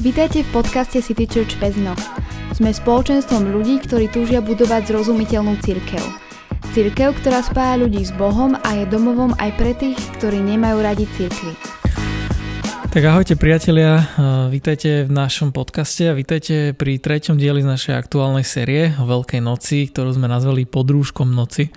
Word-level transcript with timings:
Vítajte 0.00 0.40
v 0.40 0.64
podcaste 0.64 0.96
City 1.04 1.28
Church 1.28 1.60
Pezno. 1.60 1.92
Sme 2.56 2.72
spoločenstvom 2.72 3.52
ľudí, 3.52 3.84
ktorí 3.84 4.08
túžia 4.08 4.40
budovať 4.40 4.88
zrozumiteľnú 4.88 5.60
cirkev. 5.60 6.00
Cirkev, 6.72 7.20
ktorá 7.20 7.44
spája 7.44 7.84
ľudí 7.84 8.00
s 8.00 8.08
Bohom 8.16 8.56
a 8.56 8.80
je 8.80 8.88
domovom 8.88 9.36
aj 9.36 9.50
pre 9.60 9.76
tých, 9.76 10.00
ktorí 10.16 10.40
nemajú 10.40 10.80
radi 10.80 11.04
cirkvy. 11.20 11.52
Tak 12.96 13.02
ahojte 13.04 13.36
priatelia, 13.36 14.08
vítajte 14.48 15.04
v 15.04 15.12
našom 15.12 15.52
podcaste 15.52 16.08
a 16.08 16.16
vítajte 16.16 16.72
pri 16.72 16.96
treťom 16.96 17.36
dieli 17.36 17.60
z 17.60 17.68
našej 17.68 17.92
aktuálnej 18.00 18.48
série 18.48 18.96
o 18.96 19.04
Veľkej 19.04 19.44
noci, 19.44 19.84
ktorú 19.84 20.16
sme 20.16 20.32
nazvali 20.32 20.64
Podrúžkom 20.64 21.28
noci. 21.28 21.68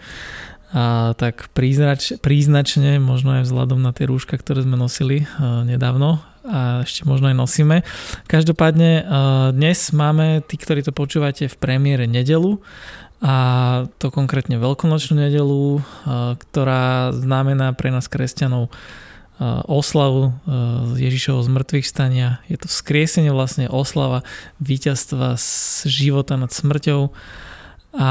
A 0.71 1.11
tak 1.19 1.51
príznač, 1.51 2.15
príznačne, 2.23 3.03
možno 3.03 3.43
aj 3.43 3.51
vzhľadom 3.51 3.83
na 3.83 3.91
tie 3.91 4.07
rúška, 4.07 4.39
ktoré 4.39 4.63
sme 4.63 4.79
nosili 4.79 5.27
nedávno, 5.43 6.23
a 6.43 6.83
ešte 6.83 7.07
možno 7.07 7.31
aj 7.31 7.37
nosíme. 7.39 7.75
Každopádne 8.27 8.91
eh, 8.99 9.03
dnes 9.55 9.79
máme, 9.95 10.43
tí, 10.43 10.59
ktorí 10.59 10.83
to 10.83 10.91
počúvate 10.91 11.47
v 11.47 11.55
premiére 11.55 12.03
nedelu, 12.05 12.59
a 13.23 13.87
to 14.03 14.11
konkrétne 14.11 14.59
veľkonočnú 14.59 15.15
nedelu, 15.15 15.79
eh, 15.79 15.81
ktorá 16.35 17.15
znamená 17.15 17.71
pre 17.71 17.95
nás 17.95 18.11
kresťanov 18.11 18.67
eh, 18.67 18.75
oslavu 19.71 20.35
Ježišovho 20.99 21.47
zmrtvých 21.47 21.87
stania. 21.87 22.43
Je 22.51 22.59
to 22.59 22.67
vzkriesenie 22.67 23.31
vlastne 23.31 23.71
oslava 23.71 24.27
víťazstva 24.59 25.39
z 25.39 25.47
života 25.87 26.35
nad 26.35 26.51
smrťou. 26.51 27.15
A 27.93 28.09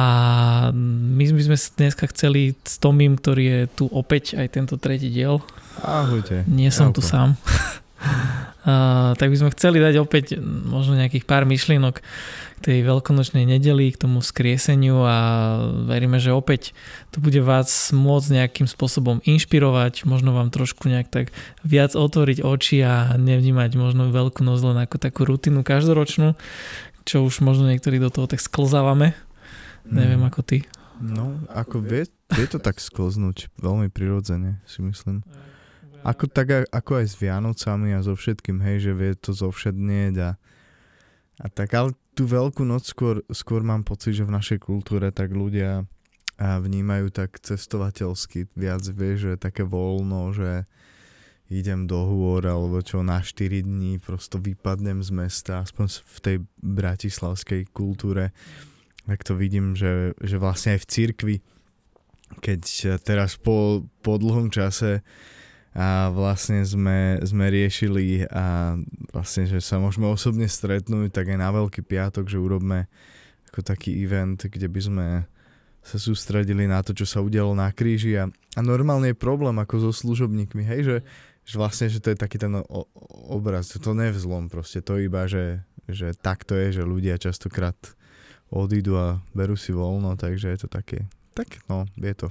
my 0.70 1.22
by 1.26 1.42
sme 1.42 1.58
dneska 1.58 2.06
chceli 2.14 2.54
s 2.62 2.78
Tomím, 2.78 3.18
ktorý 3.18 3.42
je 3.42 3.60
tu 3.82 3.84
opäť 3.90 4.38
aj 4.38 4.54
tento 4.54 4.78
tretí 4.78 5.10
diel. 5.10 5.42
Ahojte. 5.82 6.46
Nie 6.46 6.70
som 6.70 6.94
tu 6.94 7.02
sám. 7.02 7.34
Tak 8.62 9.26
by 9.26 9.36
sme 9.38 9.50
chceli 9.58 9.82
dať 9.82 9.98
opäť 9.98 10.38
možno 10.42 10.94
nejakých 10.94 11.26
pár 11.26 11.42
myšlienok 11.50 11.98
k 11.98 12.58
tej 12.62 12.78
veľkonočnej 12.86 13.42
nedeli, 13.42 13.90
k 13.90 14.06
tomu 14.06 14.22
skrieseniu 14.22 15.02
a 15.02 15.18
veríme, 15.90 16.22
že 16.22 16.30
opäť 16.30 16.70
to 17.10 17.18
bude 17.18 17.42
vás 17.42 17.90
môcť 17.90 18.28
nejakým 18.38 18.70
spôsobom 18.70 19.18
inšpirovať, 19.26 20.06
možno 20.06 20.30
vám 20.30 20.54
trošku 20.54 20.86
nejak 20.86 21.10
tak 21.10 21.34
viac 21.66 21.98
otvoriť 21.98 22.46
oči 22.46 22.86
a 22.86 23.18
nevnímať 23.18 23.74
možno 23.74 24.14
veľkú 24.14 24.46
noc 24.46 24.62
len 24.62 24.78
ako 24.78 24.94
takú 25.02 25.26
rutinu 25.26 25.66
každoročnú, 25.66 26.38
čo 27.02 27.26
už 27.26 27.42
možno 27.42 27.66
niektorí 27.66 27.98
do 27.98 28.14
toho 28.14 28.30
tak 28.30 28.38
sklzávame. 28.38 29.18
Mm. 29.82 29.98
Neviem 29.98 30.22
ako 30.22 30.40
ty. 30.46 30.62
No, 31.02 31.42
ako 31.50 31.82
vie, 31.82 32.06
vie 32.30 32.46
to 32.46 32.62
tak 32.62 32.78
sklznúť 32.78 33.50
veľmi 33.58 33.90
prirodzene, 33.90 34.62
si 34.70 34.86
myslím. 34.86 35.26
Ako, 36.02 36.26
tak 36.26 36.66
ako 36.74 36.98
aj 36.98 37.06
s 37.06 37.14
Vianocami 37.14 37.94
a 37.94 38.02
so 38.02 38.18
všetkým, 38.18 38.58
hej, 38.58 38.90
že 38.90 38.92
vie 38.92 39.14
to 39.14 39.30
zovšednieť 39.30 40.14
a, 40.18 40.30
a 41.38 41.46
tak, 41.46 41.70
ale 41.78 41.94
tú 42.18 42.26
veľkú 42.26 42.66
noc 42.66 42.90
skôr, 42.90 43.22
skôr 43.30 43.62
mám 43.62 43.86
pocit, 43.86 44.18
že 44.18 44.26
v 44.26 44.34
našej 44.34 44.58
kultúre 44.66 45.14
tak 45.14 45.30
ľudia 45.30 45.86
a 46.42 46.58
vnímajú 46.58 47.14
tak 47.14 47.38
cestovateľsky 47.38 48.50
viac, 48.58 48.82
vie, 48.82 49.14
že 49.14 49.38
také 49.38 49.62
voľno, 49.62 50.34
že 50.34 50.66
idem 51.52 51.86
do 51.86 52.02
hôr 52.02 52.42
alebo 52.48 52.80
čo 52.82 53.04
na 53.04 53.20
4 53.20 53.62
dní 53.62 54.00
prosto 54.02 54.42
vypadnem 54.42 55.04
z 55.04 55.10
mesta, 55.12 55.62
aspoň 55.62 55.86
v 56.02 56.18
tej 56.18 56.36
bratislavskej 56.64 57.70
kultúre, 57.70 58.34
tak 59.06 59.22
to 59.22 59.38
vidím, 59.38 59.78
že, 59.78 60.16
že 60.18 60.40
vlastne 60.40 60.74
aj 60.74 60.80
v 60.82 60.90
cirkvi, 60.90 61.36
keď 62.40 62.60
teraz 63.04 63.36
po, 63.36 63.84
po 64.00 64.16
dlhom 64.16 64.48
čase 64.48 65.04
a 65.72 66.12
vlastne 66.12 66.60
sme, 66.68 67.16
sme 67.24 67.48
riešili 67.48 68.28
a 68.28 68.76
vlastne, 69.08 69.48
že 69.48 69.64
sa 69.64 69.80
môžeme 69.80 70.04
osobne 70.04 70.44
stretnúť, 70.44 71.08
tak 71.08 71.32
aj 71.32 71.38
na 71.40 71.48
Veľký 71.48 71.80
piatok, 71.80 72.28
že 72.28 72.36
urobme 72.36 72.92
ako 73.48 73.64
taký 73.64 74.04
event, 74.04 74.36
kde 74.36 74.68
by 74.68 74.80
sme 74.80 75.06
sa 75.82 75.96
sústredili 75.96 76.68
na 76.68 76.84
to, 76.84 76.92
čo 76.92 77.08
sa 77.08 77.24
udialo 77.24 77.56
na 77.56 77.72
kríži. 77.72 78.20
A, 78.20 78.28
a 78.28 78.60
normálne 78.60 79.10
je 79.10 79.18
problém 79.18 79.56
ako 79.58 79.88
so 79.88 79.90
služobníkmi, 79.90 80.62
hej, 80.62 80.80
že, 80.84 80.96
že 81.48 81.54
vlastne, 81.56 81.88
že 81.88 82.04
to 82.04 82.12
je 82.12 82.20
taký 82.20 82.36
ten 82.36 82.52
o, 82.52 82.84
obraz, 83.32 83.72
to 83.72 83.92
nevzlom 83.96 84.52
proste, 84.52 84.84
to 84.84 85.00
iba, 85.00 85.24
že, 85.24 85.64
že 85.88 86.12
tak 86.14 86.44
je, 86.46 86.80
že 86.80 86.82
ľudia 86.84 87.16
častokrát 87.16 87.76
odídu 88.52 89.00
a 89.00 89.24
berú 89.32 89.56
si 89.56 89.72
voľno, 89.72 90.20
takže 90.20 90.52
je 90.52 90.58
to 90.60 90.68
také 90.68 91.08
tak 91.32 91.64
no, 91.64 91.88
je 91.96 92.12
to. 92.12 92.28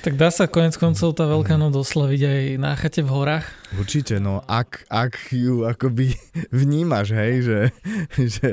Tak 0.00 0.16
dá 0.16 0.32
sa 0.32 0.48
konec 0.48 0.72
koncov 0.80 1.12
tá 1.12 1.28
Veľká 1.28 1.60
noc 1.60 1.76
oslaviť 1.76 2.20
aj 2.24 2.40
na 2.56 2.72
chate 2.80 3.04
v 3.04 3.12
horách? 3.12 3.44
Určite, 3.76 4.16
no 4.24 4.40
ak, 4.48 4.88
ak 4.88 5.36
ju 5.36 5.68
akoby 5.68 6.16
vnímaš, 6.64 7.12
hej, 7.12 7.34
že, 7.44 7.58
že 8.40 8.48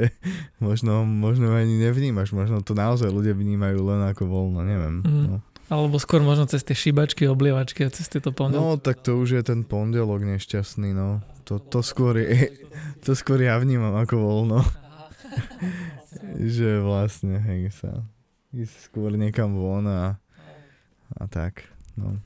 možno, 0.59 1.07
možno 1.07 1.55
ani 1.55 1.79
nevnímaš, 1.79 2.35
možno 2.35 2.59
to 2.59 2.75
naozaj 2.75 3.07
ľudia 3.07 3.31
vnímajú 3.31 3.79
len 3.79 4.03
ako 4.11 4.27
voľno, 4.27 4.67
neviem. 4.67 4.99
Mm. 4.99 5.25
No. 5.31 5.37
Alebo 5.71 6.01
skôr 6.01 6.19
možno 6.19 6.49
cez 6.49 6.65
tie 6.65 6.75
šibačky, 6.75 7.29
oblievačky 7.29 7.87
a 7.87 7.93
cez 7.93 8.09
tieto 8.11 8.35
pondelky. 8.35 8.59
No, 8.59 8.75
tak 8.81 8.99
to 9.05 9.15
už 9.15 9.39
je 9.39 9.43
ten 9.45 9.63
pondelok 9.63 10.25
nešťastný, 10.27 10.91
no. 10.91 11.23
To, 11.47 11.61
to, 11.61 11.79
skôr, 11.79 12.19
je, 12.19 12.51
to 13.07 13.15
skôr 13.15 13.39
ja 13.39 13.55
vnímam 13.55 13.95
ako 13.95 14.19
voľno. 14.19 14.59
že 16.35 16.83
vlastne, 16.83 17.39
hej, 17.39 17.71
sa 17.71 18.03
ísť 18.53 18.75
skôr 18.89 19.13
niekam 19.13 19.53
von 19.57 19.85
a, 19.85 20.17
a 21.17 21.23
tak. 21.29 21.69
No. 21.93 22.17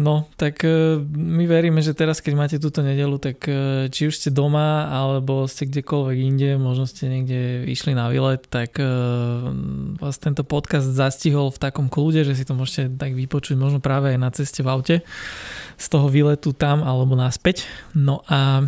No, 0.00 0.24
tak 0.40 0.64
e, 0.64 0.96
my 1.12 1.44
veríme, 1.44 1.84
že 1.84 1.92
teraz, 1.92 2.24
keď 2.24 2.32
máte 2.32 2.56
túto 2.56 2.80
nedelu, 2.80 3.20
tak 3.20 3.44
e, 3.44 3.84
či 3.92 4.08
už 4.08 4.16
ste 4.16 4.30
doma, 4.32 4.88
alebo 4.88 5.44
ste 5.44 5.68
kdekoľvek 5.68 6.16
inde, 6.16 6.50
možno 6.56 6.88
ste 6.88 7.12
niekde 7.12 7.68
išli 7.68 7.92
na 7.92 8.08
výlet, 8.08 8.40
tak 8.48 8.80
e, 8.80 8.88
vás 10.00 10.16
tento 10.16 10.40
podcast 10.40 10.88
zastihol 10.88 11.52
v 11.52 11.60
takom 11.60 11.92
kľude, 11.92 12.24
že 12.24 12.32
si 12.32 12.48
to 12.48 12.56
môžete 12.56 12.96
tak 12.96 13.12
vypočuť 13.12 13.60
možno 13.60 13.84
práve 13.84 14.16
aj 14.16 14.18
na 14.24 14.32
ceste 14.32 14.64
v 14.64 14.72
aute 14.72 14.96
z 15.76 15.86
toho 15.92 16.08
výletu 16.08 16.56
tam 16.56 16.80
alebo 16.80 17.12
naspäť. 17.12 17.68
No 17.92 18.24
a 18.24 18.64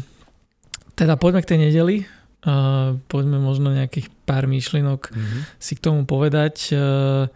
teda 1.01 1.17
poďme 1.17 1.41
k 1.41 1.57
tej 1.57 1.59
nedeli. 1.65 1.97
Uh, 2.43 2.99
poďme 3.07 3.39
možno 3.39 3.71
nejakých 3.71 4.11
pár 4.27 4.51
myšlienok 4.51 5.15
mm-hmm. 5.15 5.41
si 5.63 5.79
k 5.79 5.85
tomu 5.85 6.03
povedať. 6.03 6.75
Uh, 6.75 7.31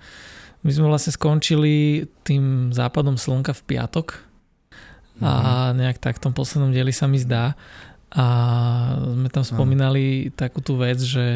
my 0.66 0.70
sme 0.74 0.90
vlastne 0.90 1.14
skončili 1.14 2.06
tým 2.26 2.74
západom 2.74 3.14
slnka 3.14 3.54
v 3.54 3.62
piatok 3.70 4.18
mm-hmm. 4.18 5.22
a 5.22 5.32
mhm. 5.70 5.74
nejak 5.78 5.98
tak 6.02 6.18
v 6.18 6.24
tom 6.26 6.34
poslednom 6.34 6.74
dieli 6.74 6.90
sa 6.90 7.06
mi 7.06 7.22
zdá. 7.22 7.54
A 8.16 8.26
sme 9.02 9.28
tam 9.28 9.44
spomínali 9.44 10.30
mm. 10.30 10.38
takú 10.38 10.64
tú 10.64 10.78
vec, 10.78 10.96
že 10.96 11.26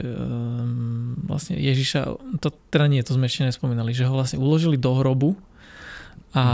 um, 0.00 1.18
vlastne 1.26 1.58
Ježiša, 1.58 2.16
to 2.38 2.54
teda 2.70 2.86
nie, 2.86 3.02
to 3.04 3.12
sme 3.12 3.26
ešte 3.28 3.50
nespomínali, 3.50 3.90
že 3.92 4.06
ho 4.08 4.14
vlastne 4.14 4.38
uložili 4.40 4.78
do 4.78 4.94
hrobu 4.94 5.36
a 6.30 6.44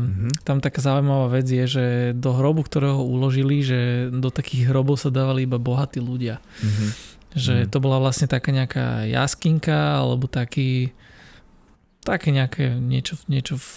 mm-hmm. 0.00 0.48
tam 0.48 0.64
taká 0.64 0.80
zaujímavá 0.80 1.28
vec 1.28 1.44
je, 1.44 1.64
že 1.68 1.86
do 2.16 2.32
hrobu, 2.32 2.64
ktorého 2.64 3.04
uložili, 3.04 3.60
že 3.60 4.08
do 4.08 4.32
takých 4.32 4.72
hrobov 4.72 4.96
sa 4.96 5.12
dávali 5.12 5.44
iba 5.44 5.60
bohatí 5.60 6.00
ľudia. 6.00 6.40
Mm-hmm. 6.40 6.88
Že 7.36 7.54
mm-hmm. 7.60 7.72
to 7.72 7.78
bola 7.84 8.00
vlastne 8.00 8.32
taká 8.32 8.48
nejaká 8.48 9.04
jaskinka 9.04 10.00
alebo 10.00 10.24
taký 10.24 10.96
také 12.00 12.30
nejaké 12.32 12.80
niečo, 12.80 13.20
niečo 13.28 13.60
v, 13.60 13.68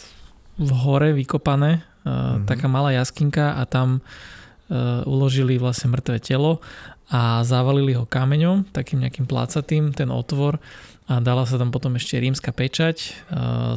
v 0.64 0.70
hore 0.86 1.10
vykopané, 1.12 1.84
mm-hmm. 2.08 2.48
taká 2.48 2.72
malá 2.72 2.96
jaskinka 2.96 3.60
a 3.60 3.66
tam 3.68 4.00
uh, 4.00 5.04
uložili 5.04 5.60
vlastne 5.60 5.92
mŕtve 5.92 6.24
telo 6.24 6.64
a 7.10 7.42
zavalili 7.42 7.98
ho 7.98 8.06
kameňom, 8.06 8.70
takým 8.70 9.02
nejakým 9.02 9.26
plácatým, 9.26 9.98
ten 9.98 10.14
otvor 10.14 10.62
a 11.10 11.18
dala 11.18 11.42
sa 11.50 11.58
tam 11.58 11.74
potom 11.74 11.98
ešte 11.98 12.22
rímska 12.22 12.54
pečať. 12.54 13.18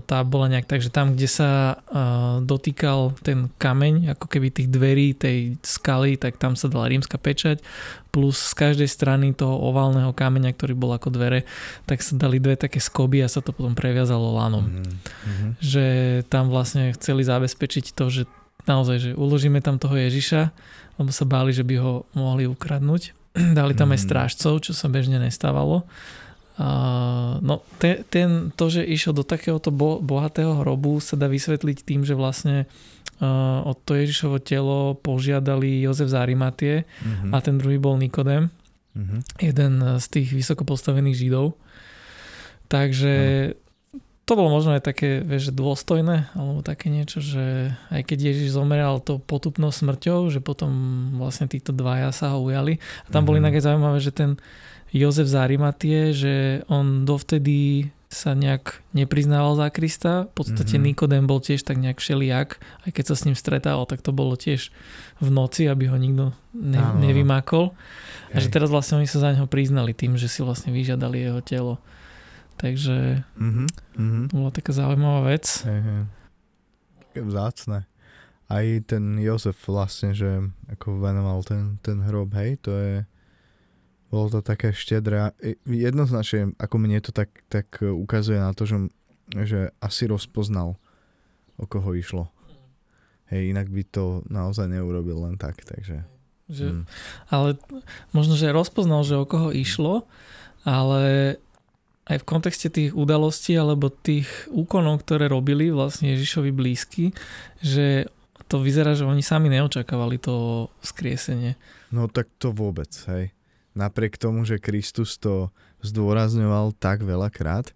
Tá 0.05 0.21
bola 0.21 0.53
nejak 0.53 0.69
tak, 0.69 0.85
že 0.85 0.93
tam, 0.93 1.17
kde 1.17 1.25
sa 1.25 1.81
dotýkal 2.45 3.17
ten 3.25 3.49
kameň, 3.57 4.13
ako 4.13 4.29
keby 4.29 4.53
tých 4.53 4.69
dverí 4.69 5.17
tej 5.17 5.57
skaly, 5.65 6.21
tak 6.21 6.37
tam 6.37 6.61
sa 6.61 6.69
dala 6.69 6.93
rímska 6.93 7.17
pečať, 7.17 7.65
plus 8.13 8.37
z 8.37 8.53
každej 8.53 8.85
strany 8.85 9.33
toho 9.33 9.57
oválneho 9.65 10.13
kameňa, 10.13 10.53
ktorý 10.53 10.77
bol 10.77 10.93
ako 10.93 11.09
dvere, 11.09 11.49
tak 11.89 12.05
sa 12.05 12.21
dali 12.21 12.37
dve 12.37 12.61
také 12.61 12.85
skoby 12.85 13.25
a 13.25 13.33
sa 13.33 13.41
to 13.41 13.57
potom 13.57 13.73
previazalo 13.73 14.37
lanom. 14.37 14.69
Mm-hmm. 14.69 15.51
Že 15.57 15.87
tam 16.29 16.53
vlastne 16.53 16.93
chceli 17.01 17.25
zabezpečiť 17.25 17.97
to, 17.97 18.13
že 18.13 18.23
naozaj, 18.69 18.97
že 19.01 19.11
uložíme 19.17 19.65
tam 19.65 19.81
toho 19.81 19.97
Ježiša, 19.97 20.53
lebo 21.01 21.09
sa 21.09 21.25
báli, 21.25 21.57
že 21.57 21.65
by 21.65 21.81
ho 21.81 22.05
mohli 22.13 22.45
ukradnúť. 22.45 23.17
Dali 23.57 23.73
tam 23.73 23.89
mm. 23.89 23.95
aj 23.97 24.01
mhm. 24.05 24.07
strážcov, 24.13 24.53
čo 24.69 24.77
sa 24.77 24.93
bežne 24.93 25.17
nestávalo 25.17 25.89
no 27.41 27.55
ten, 27.81 28.05
ten, 28.07 28.53
to, 28.55 28.71
že 28.71 28.87
išiel 28.87 29.17
do 29.17 29.25
takéhoto 29.27 29.75
bo, 29.75 29.99
bohatého 29.99 30.63
hrobu 30.63 31.01
sa 31.03 31.19
dá 31.19 31.27
vysvetliť 31.27 31.79
tým, 31.83 32.07
že 32.07 32.15
vlastne 32.15 32.71
uh, 33.19 33.67
od 33.67 33.81
to 33.83 33.99
Ježišovo 33.99 34.39
telo 34.39 34.95
požiadali 35.01 35.83
Jozef 35.83 36.13
Zárimatie 36.13 36.85
uh-huh. 36.85 37.33
a 37.35 37.41
ten 37.41 37.57
druhý 37.57 37.81
bol 37.81 37.97
Nikodem, 37.97 38.53
uh-huh. 38.95 39.21
jeden 39.41 39.73
z 39.99 40.07
tých 40.13 40.29
vysoko 40.31 40.63
postavených 40.63 41.19
židov. 41.19 41.57
Takže 42.69 43.15
uh-huh. 43.51 43.99
to 44.29 44.33
bolo 44.37 44.53
možno 44.53 44.77
aj 44.77 44.85
také, 44.85 45.25
vieš, 45.25 45.57
dôstojné, 45.57 46.31
alebo 46.37 46.61
také 46.61 46.93
niečo, 46.93 47.25
že 47.25 47.75
aj 47.91 48.13
keď 48.13 48.33
Ježiš 48.33 48.55
zomrel 48.55 49.03
to 49.03 49.19
potupnou 49.19 49.73
smrťou, 49.73 50.29
že 50.31 50.45
potom 50.45 50.71
vlastne 51.17 51.49
títo 51.49 51.73
dvaja 51.73 52.13
sa 52.13 52.37
ho 52.37 52.45
ujali. 52.45 52.77
A 52.77 53.09
tam 53.09 53.25
mm-hmm. 53.25 53.29
boli 53.29 53.39
také 53.41 53.61
zaujímavé, 53.65 53.99
že 53.99 54.13
ten 54.13 54.37
Jozef 54.93 55.25
z 55.25 55.37
Arimatie, 55.41 56.13
že 56.13 56.63
on 56.69 57.09
dovtedy 57.09 57.89
sa 58.13 58.37
nejak 58.37 58.85
nepriznával 58.93 59.57
za 59.57 59.73
Krista. 59.73 60.29
V 60.29 60.45
podstate 60.45 60.77
mm-hmm. 60.77 60.93
Nikodem 60.93 61.25
bol 61.25 61.41
tiež 61.41 61.65
tak 61.65 61.81
nejak 61.81 61.97
všelijak, 61.97 62.61
aj 62.85 62.91
keď 62.93 63.05
sa 63.09 63.17
s 63.17 63.25
ním 63.25 63.33
stretával, 63.33 63.89
tak 63.89 64.05
to 64.05 64.13
bolo 64.13 64.37
tiež 64.37 64.69
v 65.17 65.29
noci, 65.33 65.65
aby 65.65 65.89
ho 65.89 65.97
nikto 65.97 66.37
ne, 66.53 66.83
nevymákol. 67.01 67.73
Hej. 67.73 68.37
A 68.37 68.37
že 68.45 68.53
teraz 68.53 68.69
vlastne 68.69 69.01
oni 69.01 69.09
sa 69.09 69.25
za 69.25 69.33
neho 69.33 69.49
priznali 69.49 69.97
tým, 69.97 70.21
že 70.21 70.29
si 70.29 70.45
vlastne 70.45 70.77
vyžiadali 70.77 71.25
jeho 71.25 71.41
telo. 71.41 71.81
Takže 72.61 73.25
mm-hmm. 73.41 74.29
to 74.29 74.33
bola 74.37 74.53
taká 74.53 74.77
zaujímavá 74.77 75.33
vec. 75.33 75.65
Hej. 75.65 76.05
Také 77.01 77.21
vzácne. 77.25 77.89
Aj 78.53 78.67
ten 78.85 79.17
Jozef 79.17 79.57
vlastne, 79.65 80.13
že 80.13 80.53
ako 80.69 81.01
venoval 81.01 81.41
ten, 81.49 81.81
ten 81.81 82.05
hrob, 82.05 82.37
hej, 82.37 82.61
to 82.61 82.77
je 82.77 83.09
bolo 84.13 84.29
to 84.29 84.41
také 84.45 84.77
štedré. 84.77 85.33
Jednoznačne, 85.65 86.53
ako 86.61 86.77
mne 86.77 87.01
to 87.01 87.17
tak, 87.17 87.33
tak 87.49 87.81
ukazuje 87.81 88.37
na 88.37 88.53
to, 88.53 88.69
že, 88.69 88.93
že 89.33 89.73
asi 89.81 90.05
rozpoznal, 90.05 90.77
o 91.57 91.65
koho 91.65 91.97
išlo. 91.97 92.29
Hej, 93.33 93.57
inak 93.57 93.73
by 93.73 93.83
to 93.89 94.21
naozaj 94.29 94.69
neurobil 94.69 95.25
len 95.25 95.41
tak, 95.41 95.65
takže... 95.65 96.05
Že, 96.53 96.67
hmm. 96.69 96.85
Ale 97.33 97.57
možno, 98.13 98.37
že 98.37 98.53
rozpoznal, 98.53 99.09
že 99.09 99.17
o 99.17 99.25
koho 99.25 99.49
išlo, 99.49 100.05
ale 100.69 101.41
aj 102.05 102.21
v 102.21 102.29
kontexte 102.29 102.69
tých 102.69 102.93
udalostí 102.93 103.57
alebo 103.57 103.89
tých 103.89 104.29
úkonov, 104.53 105.09
ktoré 105.09 105.33
robili 105.33 105.73
vlastne 105.73 106.13
Ježišovi 106.13 106.53
blízky, 106.53 107.17
že 107.65 108.13
to 108.53 108.61
vyzerá, 108.61 108.93
že 108.93 109.09
oni 109.09 109.25
sami 109.25 109.49
neočakávali 109.49 110.21
to 110.21 110.69
skriesenie. 110.85 111.57
No 111.89 112.13
tak 112.13 112.29
to 112.37 112.53
vôbec, 112.53 112.93
hej 113.09 113.33
napriek 113.73 114.21
tomu, 114.21 114.45
že 114.45 114.63
Kristus 114.63 115.17
to 115.17 115.51
zdôrazňoval 115.81 116.77
tak 116.77 117.03
veľakrát, 117.03 117.73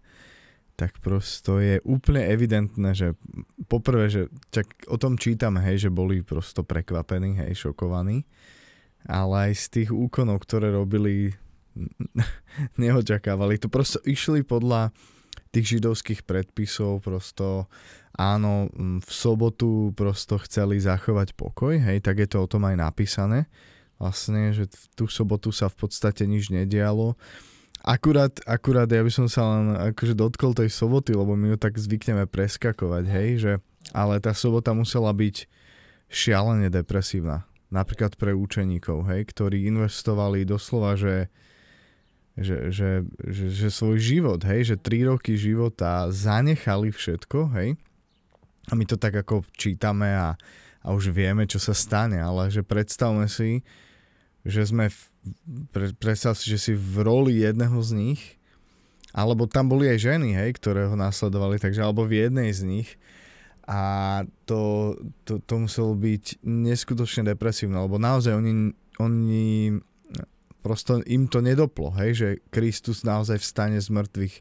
tak 0.77 1.01
prosto 1.01 1.57
je 1.57 1.81
úplne 1.89 2.21
evidentné, 2.29 2.93
že 2.93 3.17
poprvé, 3.67 4.13
že 4.13 4.23
čak 4.53 4.69
o 4.93 5.01
tom 5.01 5.17
čítame, 5.17 5.65
hej, 5.65 5.89
že 5.89 5.91
boli 5.91 6.21
prosto 6.21 6.61
prekvapení, 6.61 7.41
hej, 7.41 7.57
šokovaní, 7.57 8.29
ale 9.09 9.51
aj 9.51 9.53
z 9.57 9.67
tých 9.73 9.91
úkonov, 9.91 10.45
ktoré 10.45 10.69
robili, 10.69 11.33
neočakávali. 12.81 13.57
To 13.65 13.73
prosto 13.73 14.05
išli 14.05 14.45
podľa 14.45 14.93
tých 15.49 15.81
židovských 15.81 16.29
predpisov, 16.29 17.01
prosto 17.01 17.73
áno, 18.13 18.69
v 18.77 19.11
sobotu 19.11 19.97
prosto 19.97 20.37
chceli 20.45 20.77
zachovať 20.77 21.33
pokoj, 21.33 21.81
hej, 21.81 22.05
tak 22.05 22.21
je 22.21 22.29
to 22.29 22.45
o 22.45 22.51
tom 22.51 22.69
aj 22.69 22.77
napísané 22.77 23.49
vlastne, 23.97 24.53
že 24.53 24.69
v 24.69 24.85
tú 24.93 25.05
sobotu 25.09 25.53
sa 25.53 25.73
v 25.73 25.87
podstate 25.87 26.29
nič 26.29 26.53
nedialo. 26.53 27.17
Akurát, 27.87 28.35
akurát 28.51 28.91
ja 28.91 28.99
by 28.99 29.13
som 29.15 29.31
sa 29.31 29.47
len 29.47 29.95
akože 29.95 30.19
dotkol 30.19 30.59
tej 30.59 30.75
soboty, 30.75 31.15
lebo 31.15 31.39
my 31.39 31.55
ju 31.55 31.57
tak 31.61 31.79
zvykneme 31.79 32.27
preskakovať, 32.27 33.05
hej, 33.07 33.29
že 33.39 33.53
ale 33.95 34.19
tá 34.19 34.35
sobota 34.35 34.75
musela 34.75 35.15
byť 35.15 35.47
šialene 36.11 36.67
depresívna. 36.67 37.47
Napríklad 37.71 38.19
pre 38.19 38.35
učeníkov, 38.35 39.07
hej, 39.11 39.27
ktorí 39.31 39.71
investovali 39.71 40.47
doslova, 40.47 40.99
že, 40.99 41.31
že, 42.35 42.71
že, 42.75 42.91
že, 43.23 43.45
že 43.51 43.69
svoj 43.71 43.99
život, 44.03 44.41
hej, 44.43 44.75
že 44.75 44.77
tri 44.83 45.07
roky 45.07 45.39
života 45.39 46.11
zanechali 46.11 46.91
všetko, 46.91 47.39
hej. 47.59 47.79
A 48.67 48.73
my 48.75 48.83
to 48.83 48.99
tak 48.99 49.15
ako 49.15 49.47
čítame 49.55 50.11
a, 50.11 50.35
a 50.83 50.89
už 50.91 51.15
vieme, 51.15 51.47
čo 51.47 51.63
sa 51.63 51.71
stane, 51.71 52.19
ale 52.19 52.51
že 52.51 52.67
predstavme 52.67 53.31
si, 53.31 53.63
že 54.47 54.63
sme, 54.71 54.87
v, 54.89 55.01
pre, 55.75 55.91
predstav 55.99 56.39
si, 56.39 56.47
že 56.55 56.59
si 56.63 56.73
v 56.73 57.03
roli 57.03 57.43
jedného 57.43 57.77
z 57.83 57.91
nich, 57.99 58.23
alebo 59.11 59.51
tam 59.51 59.67
boli 59.67 59.91
aj 59.91 59.99
ženy, 60.07 60.39
hej, 60.39 60.55
ktoré 60.61 60.87
ho 60.87 60.95
následovali, 60.95 61.59
takže 61.59 61.83
alebo 61.83 62.07
v 62.07 62.29
jednej 62.29 62.55
z 62.55 62.63
nich. 62.63 62.89
A 63.67 64.23
to, 64.47 64.95
to, 65.27 65.43
to 65.43 65.55
muselo 65.59 65.99
byť 65.99 66.39
neskutočne 66.47 67.27
depresívne, 67.27 67.83
lebo 67.83 67.99
naozaj 67.99 68.39
oni, 68.39 68.71
oni 69.03 69.75
prosto 70.63 71.03
im 71.03 71.27
to 71.27 71.43
nedoplo, 71.43 71.91
hej, 71.99 72.11
že 72.15 72.29
Kristus 72.55 73.03
naozaj 73.03 73.43
vstane 73.43 73.83
z 73.83 73.91
mŕtvych, 73.91 74.35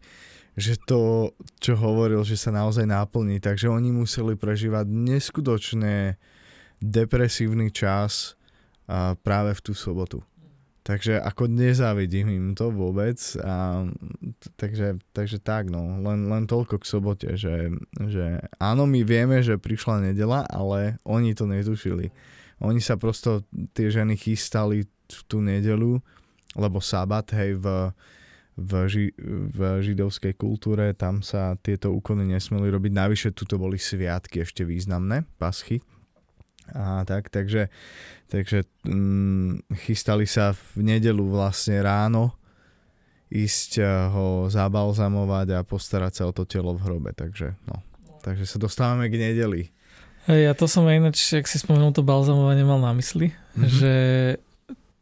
že 0.57 0.73
to, 0.85 1.33
čo 1.57 1.73
hovoril, 1.73 2.21
že 2.21 2.37
sa 2.37 2.53
naozaj 2.53 2.85
náplní, 2.85 3.41
takže 3.41 3.69
oni 3.69 3.89
museli 3.89 4.37
prežívať 4.37 4.85
neskutočne 4.85 6.17
depresívny 6.81 7.69
čas, 7.69 8.37
práve 9.21 9.51
v 9.57 9.61
tú 9.61 9.73
sobotu. 9.73 10.21
Takže 10.85 11.17
ako 11.17 11.49
nezávidím 11.49 12.29
im 12.29 12.47
to 12.53 12.69
vôbec. 12.69 13.17
A, 13.41 13.89
takže, 14.53 15.01
takže 15.17 15.41
tak, 15.41 15.73
no. 15.73 15.97
Len, 16.05 16.29
len 16.29 16.45
toľko 16.45 16.77
k 16.77 16.85
sobote, 16.85 17.29
že, 17.33 17.73
že 18.05 18.45
áno, 18.61 18.85
my 18.85 19.01
vieme, 19.01 19.41
že 19.41 19.57
prišla 19.57 20.13
nedela, 20.13 20.45
ale 20.45 21.01
oni 21.01 21.33
to 21.33 21.49
netušili. 21.49 22.13
Oni 22.61 22.77
sa 22.77 23.01
prosto, 23.01 23.41
tie 23.73 23.89
ženy 23.89 24.13
chystali 24.13 24.85
v 25.09 25.21
tú 25.25 25.41
nedelu, 25.41 25.97
lebo 26.53 26.77
sabat, 26.77 27.33
hej, 27.33 27.57
v, 27.57 27.89
v, 28.53 28.71
ži, 28.85 29.05
v 29.57 29.81
židovskej 29.81 30.37
kultúre, 30.37 30.93
tam 30.93 31.25
sa 31.25 31.57
tieto 31.65 31.97
úkony 31.97 32.29
nesmeli 32.29 32.69
robiť. 32.69 32.93
Navyše, 32.93 33.29
tuto 33.33 33.57
boli 33.57 33.81
sviatky 33.81 34.45
ešte 34.45 34.61
významné, 34.61 35.25
paschy, 35.41 35.81
a 36.73 37.05
tak, 37.05 37.29
takže, 37.29 37.69
takže 38.31 38.65
mm, 38.87 39.69
chystali 39.85 40.25
sa 40.25 40.55
v 40.55 40.81
nedelu 40.81 41.21
vlastne 41.21 41.77
ráno 41.83 42.33
ísť 43.29 43.71
eh, 43.81 43.87
ho 44.09 44.49
zabalzamovať 44.49 45.47
a 45.57 45.67
postarať 45.67 46.13
sa 46.21 46.23
o 46.29 46.33
to 46.33 46.45
telo 46.45 46.73
v 46.77 46.83
hrobe, 46.85 47.11
takže 47.13 47.53
no. 47.69 47.81
Takže 48.25 48.49
sa 48.49 48.57
dostávame 48.57 49.05
k 49.13 49.21
nedeli. 49.21 49.69
Ja 50.25 50.57
to 50.57 50.65
som 50.65 50.89
aj 50.89 50.97
ináč, 50.97 51.17
ak 51.37 51.45
si 51.45 51.61
spomenul 51.61 51.93
to 51.93 52.01
balzamovanie, 52.01 52.65
mal 52.65 52.81
na 52.81 52.97
mysli, 52.97 53.29
mm-hmm. 53.29 53.69
že 53.69 53.93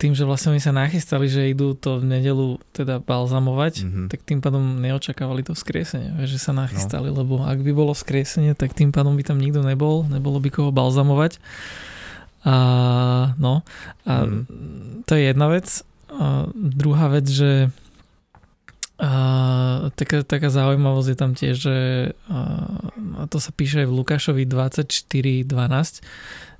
tým, 0.03 0.11
že 0.11 0.27
vlastne 0.27 0.51
oni 0.51 0.59
sa 0.59 0.75
nachystali, 0.75 1.31
že 1.31 1.47
idú 1.47 1.79
to 1.79 2.03
v 2.03 2.19
nedelu 2.19 2.59
teda 2.75 2.99
balzamovať, 2.99 3.87
mm-hmm. 3.87 4.07
tak 4.11 4.19
tým 4.27 4.43
pádom 4.43 4.83
neočakávali 4.83 5.47
to 5.47 5.55
vzkriesenie, 5.55 6.27
že 6.27 6.35
sa 6.35 6.51
nachystali, 6.51 7.07
no. 7.07 7.23
lebo 7.23 7.39
ak 7.39 7.63
by 7.63 7.71
bolo 7.71 7.95
vzkriesenie, 7.95 8.51
tak 8.51 8.75
tým 8.75 8.91
pádom 8.91 9.15
by 9.15 9.23
tam 9.23 9.39
nikto 9.39 9.63
nebol, 9.63 10.03
nebolo 10.11 10.43
by 10.43 10.51
koho 10.51 10.75
balzamovať. 10.75 11.39
A, 12.43 12.55
no, 13.39 13.63
a 14.03 14.13
mm. 14.27 15.07
to 15.07 15.11
je 15.15 15.23
jedna 15.31 15.47
vec. 15.47 15.87
A 16.11 16.51
druhá 16.51 17.07
vec, 17.07 17.23
že 17.31 17.71
a, 18.99 19.87
taká, 19.95 20.27
taká 20.27 20.51
zaujímavosť 20.51 21.07
je 21.07 21.17
tam 21.17 21.31
tiež, 21.31 21.55
že 21.55 21.77
a, 22.27 22.39
a 23.19 23.23
to 23.31 23.39
sa 23.39 23.55
píše 23.55 23.83
aj 23.83 23.87
v 23.87 23.95
Lukášovi 24.03 24.43
24.12, 24.43 25.47
mm. 25.47 25.71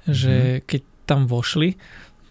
že 0.08 0.63
keď 0.63 0.82
tam 1.03 1.27
vošli, 1.27 1.75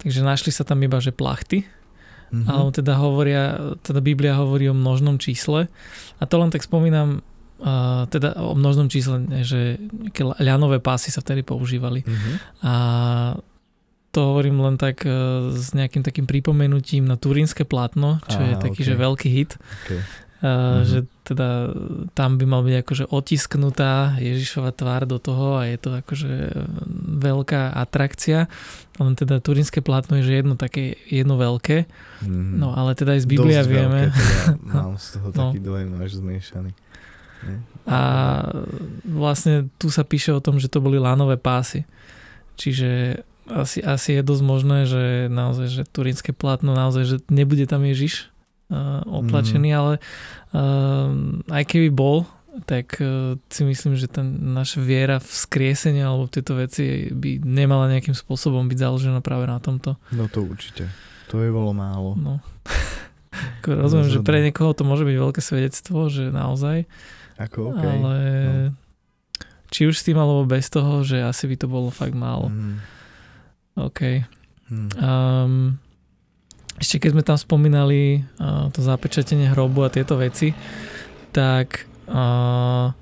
Takže 0.02 0.20
našli 0.26 0.50
sa 0.50 0.66
tam 0.66 0.82
iba, 0.82 0.98
že 0.98 1.14
plachty, 1.14 1.62
mm-hmm. 1.62 2.48
alebo 2.50 2.70
teda 2.74 2.92
hovoria, 2.98 3.42
teda 3.86 4.02
Biblia 4.02 4.34
hovorí 4.34 4.66
o 4.66 4.74
množnom 4.74 5.20
čísle 5.22 5.70
a 6.18 6.22
to 6.26 6.34
len 6.42 6.50
tak 6.50 6.66
spomínam 6.66 7.22
uh, 7.62 8.04
teda 8.10 8.34
o 8.42 8.58
množnom 8.58 8.90
čísle, 8.90 9.22
že 9.46 9.78
ľanové 10.42 10.82
pásy 10.82 11.14
sa 11.14 11.22
vtedy 11.22 11.46
používali 11.46 12.02
mm-hmm. 12.02 12.34
a 12.66 12.74
to 14.12 14.20
hovorím 14.20 14.60
len 14.60 14.76
tak 14.76 15.08
uh, 15.08 15.48
s 15.54 15.72
nejakým 15.72 16.04
takým 16.04 16.28
pripomenutím 16.28 17.08
na 17.08 17.16
turínske 17.16 17.64
plátno, 17.64 18.20
čo 18.28 18.44
Aha, 18.44 18.48
je 18.52 18.54
taký, 18.60 18.80
okay. 18.84 18.88
že 18.92 18.94
veľký 19.00 19.28
hit. 19.32 19.52
Okay. 19.88 20.00
Mm-hmm. 20.42 20.82
že 20.90 20.98
teda 21.22 21.70
tam 22.18 22.34
by 22.34 22.44
mal 22.50 22.66
byť 22.66 22.82
akože 22.82 23.04
otisknutá 23.14 24.18
Ježišova 24.18 24.74
tvár 24.74 25.06
do 25.06 25.22
toho 25.22 25.62
a 25.62 25.70
je 25.70 25.78
to 25.78 25.94
akože 26.02 26.34
veľká 27.22 27.70
atrakcia. 27.78 28.50
Len 28.98 29.14
teda 29.14 29.38
turínske 29.38 29.78
plátno 29.86 30.18
je, 30.18 30.26
že 30.26 30.42
jedno 30.42 30.58
také, 30.58 30.98
jedno 31.06 31.38
veľké. 31.38 31.86
Mm-hmm. 31.86 32.58
No 32.58 32.74
ale 32.74 32.98
teda 32.98 33.14
aj 33.14 33.22
z 33.22 33.28
Biblia 33.30 33.62
Dosť 33.62 33.70
vieme. 33.70 34.00
Veľké, 34.10 34.18
teda 34.18 34.42
mám 34.82 34.94
z 34.98 35.06
toho 35.14 35.28
no. 35.30 35.38
taký 35.46 35.58
dojem 35.62 35.90
až 36.02 36.10
zmiešaný. 36.18 36.70
A 37.86 38.00
vlastne 39.06 39.70
tu 39.78 39.94
sa 39.94 40.02
píše 40.02 40.34
o 40.34 40.42
tom, 40.42 40.58
že 40.58 40.66
to 40.66 40.82
boli 40.82 40.98
lánové 40.98 41.38
pásy. 41.38 41.86
Čiže 42.58 43.22
asi, 43.46 43.78
asi 43.78 44.18
je 44.18 44.22
dosť 44.26 44.42
možné, 44.42 44.78
že 44.90 45.30
naozaj, 45.30 45.66
že 45.70 45.82
turínske 45.86 46.34
plátno 46.34 46.74
naozaj, 46.74 47.04
že 47.06 47.16
nebude 47.30 47.62
tam 47.70 47.86
Ježiš, 47.86 48.31
oplačený, 49.04 49.68
mm. 49.70 49.78
ale 49.78 49.92
uh, 50.56 51.10
aj 51.52 51.64
keby 51.68 51.92
bol, 51.92 52.24
tak 52.68 53.00
uh, 53.00 53.36
si 53.48 53.64
myslím, 53.64 53.96
že 53.96 54.08
ten 54.08 54.52
naša 54.52 54.80
viera 54.80 55.16
v 55.20 55.30
skriesenie 55.30 56.04
alebo 56.04 56.28
tieto 56.28 56.56
veci 56.56 57.08
by 57.08 57.40
nemala 57.44 57.88
nejakým 57.88 58.16
spôsobom 58.16 58.68
byť 58.68 58.78
založená 58.80 59.20
práve 59.24 59.48
na 59.48 59.60
tomto. 59.60 59.96
No 60.12 60.28
to 60.28 60.44
určite. 60.44 60.88
To 61.32 61.40
je 61.40 61.48
bolo 61.48 61.72
málo. 61.72 62.12
No. 62.16 62.44
rozumiem, 63.64 64.10
že 64.12 64.20
pre 64.20 64.44
niekoho 64.44 64.76
to 64.76 64.84
môže 64.84 65.08
byť 65.08 65.16
veľké 65.16 65.40
svedectvo, 65.40 66.12
že 66.12 66.28
naozaj. 66.28 66.84
Ako, 67.40 67.72
okay. 67.72 67.88
ale 67.88 68.14
no. 68.44 68.52
či 69.72 69.88
už 69.88 69.96
s 69.96 70.04
tým 70.04 70.20
alebo 70.20 70.44
bez 70.44 70.68
toho, 70.68 71.00
že 71.00 71.24
asi 71.24 71.48
by 71.48 71.56
to 71.56 71.66
bolo 71.66 71.88
fakt 71.88 72.12
málo. 72.12 72.52
Mm. 72.52 72.76
OK. 73.80 74.00
Mm. 74.68 74.90
Um, 75.00 75.80
ešte 76.76 76.96
keď 76.98 77.10
sme 77.12 77.22
tam 77.22 77.36
spomínali 77.36 78.00
uh, 78.36 78.70
to 78.70 78.80
zapečatenie 78.80 79.48
hrobu 79.48 79.82
a 79.82 79.90
tieto 79.90 80.14
veci, 80.14 80.54
tak 81.30 81.84
uh, 82.06 82.92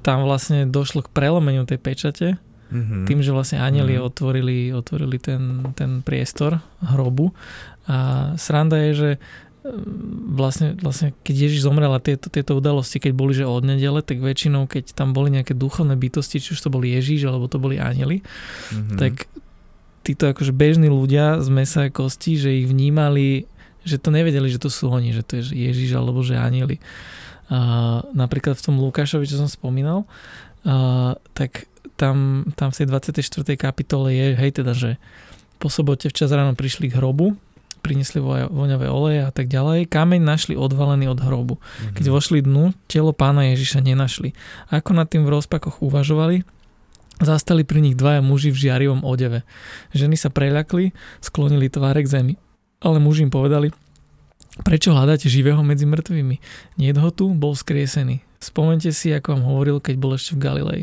tam 0.00 0.18
vlastne 0.22 0.64
došlo 0.64 1.02
k 1.02 1.10
prelomeniu 1.10 1.62
tej 1.62 1.78
pečate, 1.78 2.28
Mm-hmm. 2.66 3.06
tým, 3.06 3.22
že 3.22 3.30
vlastne 3.30 3.62
anieli 3.62 3.94
Mhm. 3.94 4.02
otvorili, 4.02 4.56
otvorili 4.70 5.22
ten, 5.22 5.70
ten 5.78 6.02
priestor 6.02 6.58
hrobu. 6.82 7.30
A 7.86 7.96
sranda 8.34 8.74
je, 8.82 8.92
že 8.92 9.10
mm, 9.62 10.34
vlastne, 10.34 10.74
vlastne 10.74 11.14
keď 11.22 11.46
Ježiš 11.46 11.62
zomrel 11.62 11.94
a 11.94 12.02
tieto, 12.02 12.26
tieto 12.26 12.58
udalosti, 12.58 12.98
keď 12.98 13.12
boli 13.14 13.38
že 13.38 13.46
od 13.46 13.62
nedele, 13.62 14.02
tak 14.02 14.18
väčšinou, 14.18 14.66
keď 14.66 14.98
tam 14.98 15.14
boli 15.14 15.30
nejaké 15.30 15.54
duchovné 15.54 15.94
bytosti, 15.94 16.42
či 16.42 16.58
už 16.58 16.60
to 16.60 16.66
boli 16.66 16.90
Ježiš 16.90 17.30
alebo 17.30 17.46
to 17.46 17.62
boli 17.62 17.78
anieli, 17.78 18.26
Mm-hmm. 18.74 18.98
tak 18.98 19.30
títo 20.06 20.30
akože 20.30 20.54
bežní 20.54 20.86
ľudia 20.86 21.42
z 21.42 21.48
mesa 21.50 21.90
a 21.90 21.90
kosti, 21.90 22.38
že 22.38 22.54
ich 22.62 22.70
vnímali, 22.70 23.50
že 23.82 23.98
to 23.98 24.14
nevedeli, 24.14 24.46
že 24.46 24.62
to 24.62 24.70
sú 24.70 24.86
oni, 24.86 25.10
že 25.10 25.26
to 25.26 25.42
je 25.42 25.50
Ježiš 25.50 25.98
alebo 25.98 26.22
že 26.22 26.38
anieli. 26.38 26.78
A 27.50 28.02
napríklad 28.14 28.54
v 28.54 28.64
tom 28.70 28.78
Lukášovi, 28.78 29.26
čo 29.26 29.42
som 29.42 29.50
spomínal, 29.50 30.06
a, 30.62 31.18
tak 31.34 31.66
tam, 31.98 32.46
tam 32.54 32.70
v 32.70 32.76
tej 32.82 32.86
24. 32.90 33.58
kapitole 33.58 34.14
je, 34.14 34.26
hej 34.38 34.50
teda, 34.54 34.74
že 34.74 34.98
po 35.58 35.66
sobote 35.72 36.06
včas 36.06 36.30
ráno 36.30 36.54
prišli 36.54 36.92
k 36.92 36.98
hrobu, 37.00 37.34
priniesli 37.80 38.18
voňavé 38.50 38.90
oleje 38.90 39.22
a 39.22 39.30
tak 39.30 39.46
ďalej. 39.46 39.86
Kameň 39.86 40.18
našli 40.18 40.54
odvalený 40.58 41.06
od 41.06 41.22
hrobu. 41.22 41.62
Keď 41.94 42.04
vošli 42.10 42.42
dnu, 42.42 42.74
telo 42.90 43.14
pána 43.14 43.54
Ježiša 43.54 43.78
nenašli. 43.78 44.34
Ako 44.74 44.90
nad 44.90 45.06
tým 45.06 45.22
v 45.22 45.30
rozpakoch 45.30 45.78
uvažovali, 45.86 46.42
zastali 47.20 47.64
pri 47.64 47.80
nich 47.80 47.96
dvaja 47.96 48.20
muži 48.20 48.52
v 48.52 48.60
žiarivom 48.68 49.00
odeve. 49.04 49.42
Ženy 49.96 50.16
sa 50.20 50.28
preľakli, 50.28 50.92
sklonili 51.24 51.72
tváre 51.72 52.04
k 52.04 52.10
zemi. 52.10 52.34
Ale 52.80 53.00
muži 53.00 53.24
im 53.24 53.32
povedali, 53.32 53.72
prečo 54.60 54.92
hľadáte 54.92 55.32
živého 55.32 55.64
medzi 55.64 55.88
mŕtvými? 55.88 56.36
Nie 56.76 56.92
ho 56.92 57.08
tu, 57.08 57.32
bol 57.32 57.56
skriesený. 57.56 58.20
Spomente 58.36 58.92
si, 58.92 59.10
ako 59.16 59.32
vám 59.32 59.44
hovoril, 59.48 59.80
keď 59.80 59.94
bol 59.96 60.12
ešte 60.12 60.36
v 60.36 60.42
Galilei. 60.44 60.82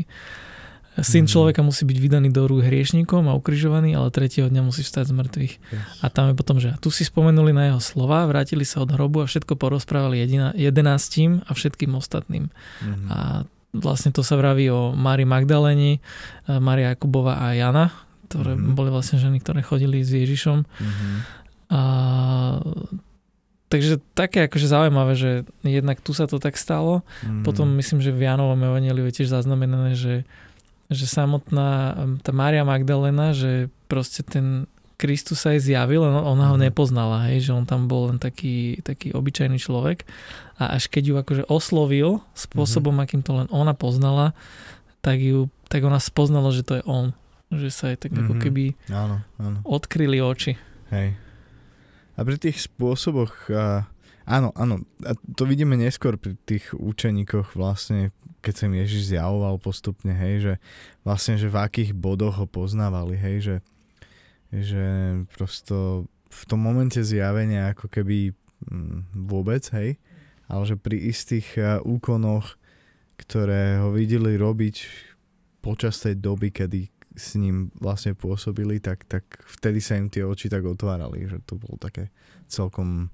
Syn 0.94 1.26
Mhm. 1.26 1.30
človeka 1.30 1.60
musí 1.66 1.82
byť 1.82 1.98
vydaný 1.98 2.30
do 2.30 2.46
rúk 2.46 2.62
hriešnikom 2.62 3.26
a 3.26 3.34
ukrižovaný, 3.34 3.98
ale 3.98 4.14
tretieho 4.14 4.46
dňa 4.46 4.62
musí 4.62 4.86
vstať 4.86 5.10
z 5.10 5.14
mŕtvych. 5.18 5.54
A 6.02 6.06
tam 6.06 6.30
je 6.30 6.34
potom, 6.38 6.62
že 6.62 6.78
tu 6.78 6.94
si 6.94 7.02
spomenuli 7.02 7.50
na 7.50 7.74
jeho 7.74 7.82
slova, 7.82 8.22
vrátili 8.30 8.62
sa 8.62 8.78
od 8.78 8.94
hrobu 8.94 9.22
a 9.22 9.26
všetko 9.26 9.58
porozprávali 9.58 10.22
jedina, 10.22 10.54
jedenáctim 10.54 11.42
a 11.46 11.50
všetkým 11.50 11.98
ostatným. 11.98 12.46
Mm-hmm. 12.46 13.10
A 13.10 13.42
vlastne 13.74 14.14
to 14.14 14.22
sa 14.22 14.38
vraví 14.38 14.70
o 14.70 14.94
Mári 14.94 15.26
Magdaleni, 15.26 15.98
eh, 15.98 16.58
Mária 16.58 16.94
Jakubova 16.94 17.42
a 17.42 17.52
Jana, 17.52 17.90
ktoré 18.30 18.54
Mhm. 18.54 18.72
boli 18.72 18.88
vlastne 18.88 19.18
ženy, 19.18 19.42
ktoré 19.42 19.60
chodili 19.60 20.00
s 20.00 20.10
Ježišom. 20.10 20.64
Mm-hmm. 20.64 21.14
A, 21.70 21.80
takže 23.68 23.98
také 24.14 24.46
akože 24.46 24.70
zaujímavé, 24.70 25.12
že 25.18 25.30
jednak 25.66 25.98
tu 25.98 26.14
sa 26.14 26.30
to 26.30 26.38
tak 26.38 26.54
stalo. 26.54 27.02
Mm-hmm. 27.22 27.42
Potom 27.42 27.66
myslím, 27.74 27.98
že 27.98 28.14
v 28.14 28.26
Jánovom 28.26 28.58
evaneliu 28.58 29.06
je 29.10 29.22
tiež 29.22 29.34
zaznamenané, 29.34 29.98
že, 29.98 30.22
že 30.92 31.06
samotná 31.06 31.94
tá 32.22 32.30
Mária 32.30 32.62
Magdalena, 32.62 33.34
že 33.34 33.66
proste 33.90 34.22
ten 34.22 34.70
Kristus 34.94 35.38
sa 35.38 35.50
jej 35.50 35.74
zjavil, 35.74 36.00
len 36.00 36.14
ona 36.14 36.48
ho 36.48 36.56
Mhm. 36.56 36.64
nepoznala, 36.64 37.26
hej, 37.26 37.44
že 37.44 37.52
on 37.52 37.64
tam 37.64 37.84
bol 37.84 38.08
len 38.08 38.16
taký, 38.16 38.78
taký 38.80 39.10
obyčajný 39.10 39.56
človek 39.56 40.06
a 40.54 40.72
až 40.72 40.86
keď 40.86 41.02
ju 41.04 41.14
akože 41.16 41.44
oslovil 41.46 42.22
spôsobom, 42.32 42.94
akým 42.96 43.20
to 43.20 43.34
len 43.34 43.48
ona 43.48 43.72
poznala, 43.72 44.32
tak 45.00 45.18
ju, 45.18 45.46
tak 45.66 45.82
ona 45.82 45.98
spoznala, 45.98 46.48
že 46.48 46.62
to 46.62 46.78
je 46.78 46.84
on. 46.84 47.10
Že 47.48 47.68
sa 47.68 47.84
jej 47.88 47.98
tak 47.98 48.12
ako 48.12 48.32
Mhm. 48.32 48.40
keby 48.40 48.64
Áno, 48.88 49.16
áno. 49.36 49.58
odkryli 49.62 50.18
oči. 50.18 50.54
Hej. 50.88 51.18
A 52.14 52.22
pri 52.22 52.36
tých 52.36 52.62
spôsoboch, 52.62 53.50
a, 53.50 53.90
áno, 54.24 54.54
áno, 54.54 54.78
a 55.00 55.12
to 55.28 55.42
vidíme 55.44 55.74
neskôr 55.74 56.14
pri 56.14 56.38
tých 56.40 56.70
učeníkoch 56.70 57.52
vlastne, 57.52 58.14
keď 58.40 58.54
sa 58.54 58.66
im 58.66 58.76
Ježiš 58.76 59.10
zjavoval 59.10 59.58
postupne, 59.58 60.12
hej, 60.12 60.34
že 60.40 60.52
vlastne, 61.02 61.34
že 61.34 61.48
v 61.48 61.58
akých 61.58 61.90
bodoch 61.92 62.36
ho 62.36 62.46
poznávali, 62.46 63.16
hej, 63.16 63.36
že, 63.42 63.54
že 64.54 64.86
prosto 65.34 66.06
v 66.30 66.42
tom 66.46 66.60
momente 66.62 67.02
zjavenia 67.02 67.74
ako 67.74 67.90
keby 67.90 68.34
mm, 68.70 69.26
vôbec, 69.26 69.62
hej, 69.74 69.98
ale 70.46 70.62
že 70.66 70.78
pri 70.78 70.98
istých 71.10 71.48
a, 71.58 71.82
úkonoch, 71.82 72.58
ktoré 73.18 73.82
ho 73.82 73.94
videli 73.94 74.38
robiť 74.38 74.76
počas 75.62 76.02
tej 76.02 76.20
doby, 76.20 76.52
kedy 76.52 76.90
s 77.14 77.38
ním 77.38 77.70
vlastne 77.78 78.12
pôsobili, 78.18 78.82
tak, 78.82 79.06
tak 79.06 79.24
vtedy 79.46 79.78
sa 79.78 79.94
im 79.94 80.10
tie 80.10 80.26
oči 80.26 80.50
tak 80.50 80.66
otvárali, 80.66 81.30
že 81.30 81.38
to 81.46 81.54
bolo 81.54 81.78
také 81.78 82.10
celkom, 82.50 83.08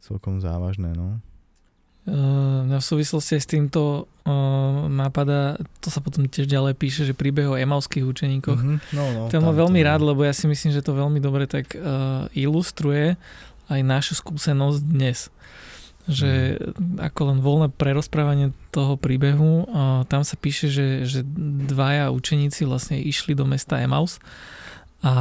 celkom 0.00 0.40
závažné, 0.40 0.96
no. 0.96 1.20
Uh, 2.06 2.70
v 2.70 2.78
súvislosti 2.78 3.34
aj 3.34 3.42
s 3.42 3.48
týmto 3.50 4.06
uh, 4.06 4.30
napadá, 4.86 5.58
to 5.82 5.90
sa 5.90 5.98
potom 5.98 6.30
tiež 6.30 6.46
ďalej 6.46 6.78
píše, 6.78 7.02
že 7.02 7.18
príbeh 7.18 7.50
o 7.50 7.58
emauských 7.58 8.06
učeníkoch. 8.06 8.60
Mhm, 8.62 8.76
no, 8.94 9.04
no, 9.10 9.20
To 9.26 9.42
mám 9.42 9.58
veľmi 9.58 9.82
to- 9.82 9.86
rád, 9.90 10.00
lebo 10.06 10.22
ja 10.22 10.30
si 10.30 10.46
myslím, 10.46 10.70
že 10.70 10.86
to 10.86 10.94
veľmi 10.94 11.18
dobre 11.18 11.50
tak 11.50 11.74
uh, 11.74 12.30
ilustruje 12.30 13.18
aj 13.66 13.80
našu 13.82 14.14
skúsenosť 14.14 14.80
dnes. 14.86 15.34
Že 16.06 16.62
ako 17.02 17.20
len 17.34 17.38
voľné 17.42 17.68
prerozprávanie 17.74 18.54
toho 18.70 18.94
príbehu, 18.94 19.66
uh, 19.66 20.06
tam 20.06 20.22
sa 20.22 20.38
píše, 20.38 20.70
že, 20.70 21.02
že 21.02 21.26
dvaja 21.66 22.14
učeníci 22.14 22.62
vlastne 22.70 23.02
išli 23.02 23.34
do 23.34 23.42
mesta 23.42 23.82
Emaus 23.82 24.22
a 25.04 25.12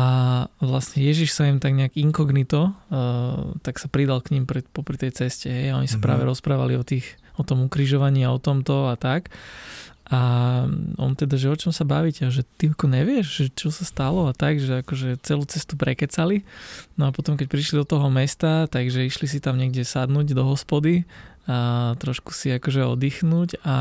vlastne 0.58 1.01
Ježiš 1.01 1.32
sa 1.32 1.46
im 1.46 1.60
tak 1.60 1.74
nejak 1.74 1.96
inkognito, 1.96 2.72
uh, 2.72 3.53
tak 3.60 3.77
sa 3.77 3.88
pridal 3.88 4.20
k 4.20 4.32
ním 4.32 4.44
pri, 4.44 4.63
popri 4.65 4.96
tej 4.96 5.12
ceste 5.13 5.48
hej, 5.48 5.72
a 5.72 5.77
oni 5.77 5.86
sa 5.86 6.00
Mhm. 6.00 6.03
práve 6.03 6.24
rozprávali 6.24 6.74
o, 6.74 6.84
tých, 6.84 7.05
o 7.36 7.44
tom 7.44 7.63
ukrižovaní 7.63 8.24
a 8.24 8.32
o 8.32 8.39
tomto 8.39 8.88
a 8.88 8.96
tak. 8.96 9.29
A 10.05 10.20
on 10.96 11.12
teda, 11.13 11.34
že 11.34 11.50
o 11.50 11.58
čom 11.58 11.74
sa 11.74 11.82
bavíte? 11.82 12.24
A 12.24 12.29
že 12.29 12.46
ty 12.46 12.70
ako 12.70 12.86
nevieš, 12.86 13.25
že 13.25 13.46
čo 13.50 13.74
sa 13.74 13.82
stalo 13.82 14.29
a 14.29 14.38
tak, 14.38 14.62
že 14.62 14.86
akože 14.86 15.17
celú 15.20 15.44
cestu 15.44 15.74
prekecali. 15.74 16.46
No 16.94 17.10
a 17.10 17.12
potom, 17.12 17.34
keď 17.34 17.50
prišli 17.50 17.75
do 17.75 17.89
toho 17.89 18.05
mesta, 18.08 18.70
takže 18.70 19.01
išli 19.01 19.25
si 19.25 19.41
tam 19.41 19.58
niekde 19.58 19.82
sadnúť 19.82 20.29
do 20.32 20.46
hospody 20.46 21.10
a 21.46 21.94
trošku 21.98 22.32
si 22.32 22.50
akože 22.50 22.86
oddychnúť 22.88 23.62
a 23.62 23.75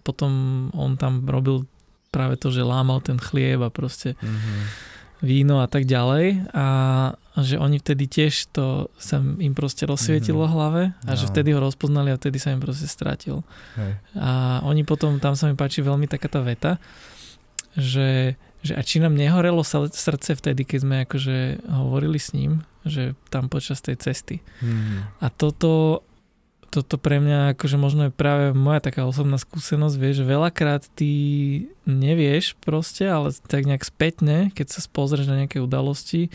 potom 0.00 0.32
on 0.72 0.96
tam 0.96 1.24
robil 1.24 1.68
práve 2.08 2.36
to, 2.36 2.48
že 2.48 2.64
lámal 2.64 3.00
ten 3.00 3.16
chlieb 3.16 3.60
a 3.60 3.68
proste 3.68 4.16
Mhm. 4.16 4.85
Víno 5.24 5.60
a 5.60 5.68
tak 5.68 5.84
ďalej 5.84 6.52
a 6.52 6.66
že 7.36 7.56
oni 7.56 7.76
vtedy 7.76 8.04
tiež 8.04 8.52
to 8.52 8.88
sa 8.96 9.20
im 9.20 9.52
proste 9.52 9.84
rozsvietilo 9.84 10.44
v 10.44 10.52
hlave 10.52 10.82
a 11.04 11.12
že 11.12 11.28
No. 11.28 11.30
vtedy 11.32 11.48
ho 11.52 11.60
rozpoznali 11.60 12.12
a 12.12 12.16
vtedy 12.16 12.36
sa 12.36 12.52
im 12.52 12.60
proste 12.60 12.88
stratil. 12.88 13.44
Hej. 13.76 13.92
A 14.16 14.60
oni 14.64 14.84
potom, 14.84 15.20
tam 15.20 15.36
sa 15.36 15.48
mi 15.48 15.56
páči 15.56 15.80
veľmi 15.80 16.08
taká 16.08 16.28
tá 16.28 16.40
veta, 16.40 16.80
že, 17.76 18.40
že 18.64 18.72
a 18.72 18.80
či 18.80 19.00
nám 19.00 19.12
nehorelo 19.12 19.60
srdce 19.64 20.32
vtedy, 20.32 20.64
keď 20.64 20.78
sme 20.80 20.96
akože 21.04 21.36
hovorili 21.68 22.16
s 22.16 22.32
ním, 22.32 22.64
že 22.88 23.12
tam 23.28 23.52
počas 23.52 23.84
tej 23.84 24.00
cesty. 24.00 24.40
Mhm. 24.64 25.20
A 25.20 25.26
toto, 25.28 26.00
toto 26.68 26.96
pre 26.96 27.16
mňa 27.16 27.54
akože 27.54 27.76
možno 27.76 28.08
je 28.08 28.12
práve 28.12 28.50
moja 28.50 28.80
taká 28.80 29.04
osobná 29.04 29.36
skúsenosť, 29.36 29.96
vieš, 29.96 30.22
veľakrát 30.22 30.84
ty 30.92 31.10
nevieš 31.82 32.54
proste, 32.58 33.06
ale 33.06 33.30
tak 33.46 33.64
nejak 33.64 33.82
spätne, 33.82 34.50
keď 34.50 34.66
sa 34.68 34.80
spozrieš 34.80 35.26
na 35.26 35.40
nejaké 35.40 35.58
udalosti, 35.58 36.28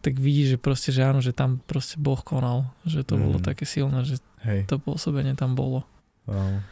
tak 0.00 0.16
vidíš, 0.16 0.54
že 0.54 0.58
proste, 0.58 0.90
že 0.90 1.02
áno, 1.02 1.18
že 1.18 1.30
tam 1.30 1.58
proste 1.64 1.96
Boh 1.96 2.18
konal, 2.18 2.70
že 2.86 3.02
to 3.02 3.16
bolo 3.16 3.38
Mhm. 3.38 3.44
také 3.44 3.64
silné, 3.64 4.02
že 4.02 4.22
Hej, 4.42 4.66
to 4.66 4.78
pôsobenie 4.78 5.34
tam 5.34 5.54
bolo. 5.54 5.82
wow. 6.26 6.62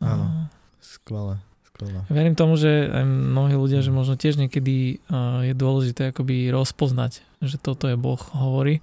Áno. 0.00 0.48
Skvelé, 0.80 1.36
skvelé. 1.68 2.00
Ja 2.08 2.12
verím 2.12 2.32
tomu, 2.32 2.56
že 2.56 2.88
aj 2.88 3.04
mnohí 3.04 3.52
ľudia, 3.52 3.84
že 3.84 3.92
možno 3.92 4.16
tiež 4.16 4.40
niekedy 4.40 4.96
uh, 5.12 5.44
je 5.44 5.52
dôležité 5.52 6.08
akoby 6.08 6.48
rozpoznať, 6.48 7.20
že 7.40 7.60
toto 7.60 7.84
je 7.84 8.00
Boh 8.00 8.16
hovorí 8.32 8.80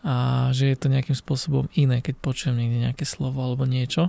a 0.00 0.48
že 0.56 0.72
je 0.72 0.76
to 0.80 0.88
nejakým 0.88 1.12
spôsobom 1.12 1.68
iné, 1.76 2.00
keď 2.00 2.16
počujem 2.20 2.56
niekde 2.56 2.88
nejaké 2.88 3.04
slovo 3.04 3.44
alebo 3.44 3.68
niečo. 3.68 4.08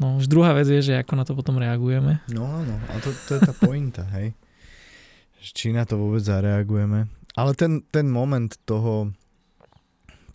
No 0.00 0.16
už 0.16 0.32
druhá 0.32 0.56
vec 0.56 0.64
je, 0.64 0.80
že 0.80 0.94
ako 0.96 1.12
na 1.12 1.24
to 1.28 1.36
potom 1.36 1.60
reagujeme. 1.60 2.24
No 2.32 2.48
áno, 2.48 2.80
a 2.88 2.96
to, 3.04 3.12
to 3.28 3.36
je 3.36 3.40
tá 3.44 3.52
pointa, 3.52 4.08
hej. 4.16 4.32
Či 5.40 5.76
na 5.76 5.84
to 5.84 6.00
vôbec 6.00 6.24
zareagujeme. 6.24 7.08
Ale 7.36 7.52
ten, 7.52 7.84
ten 7.92 8.08
moment 8.08 8.48
toho, 8.64 9.12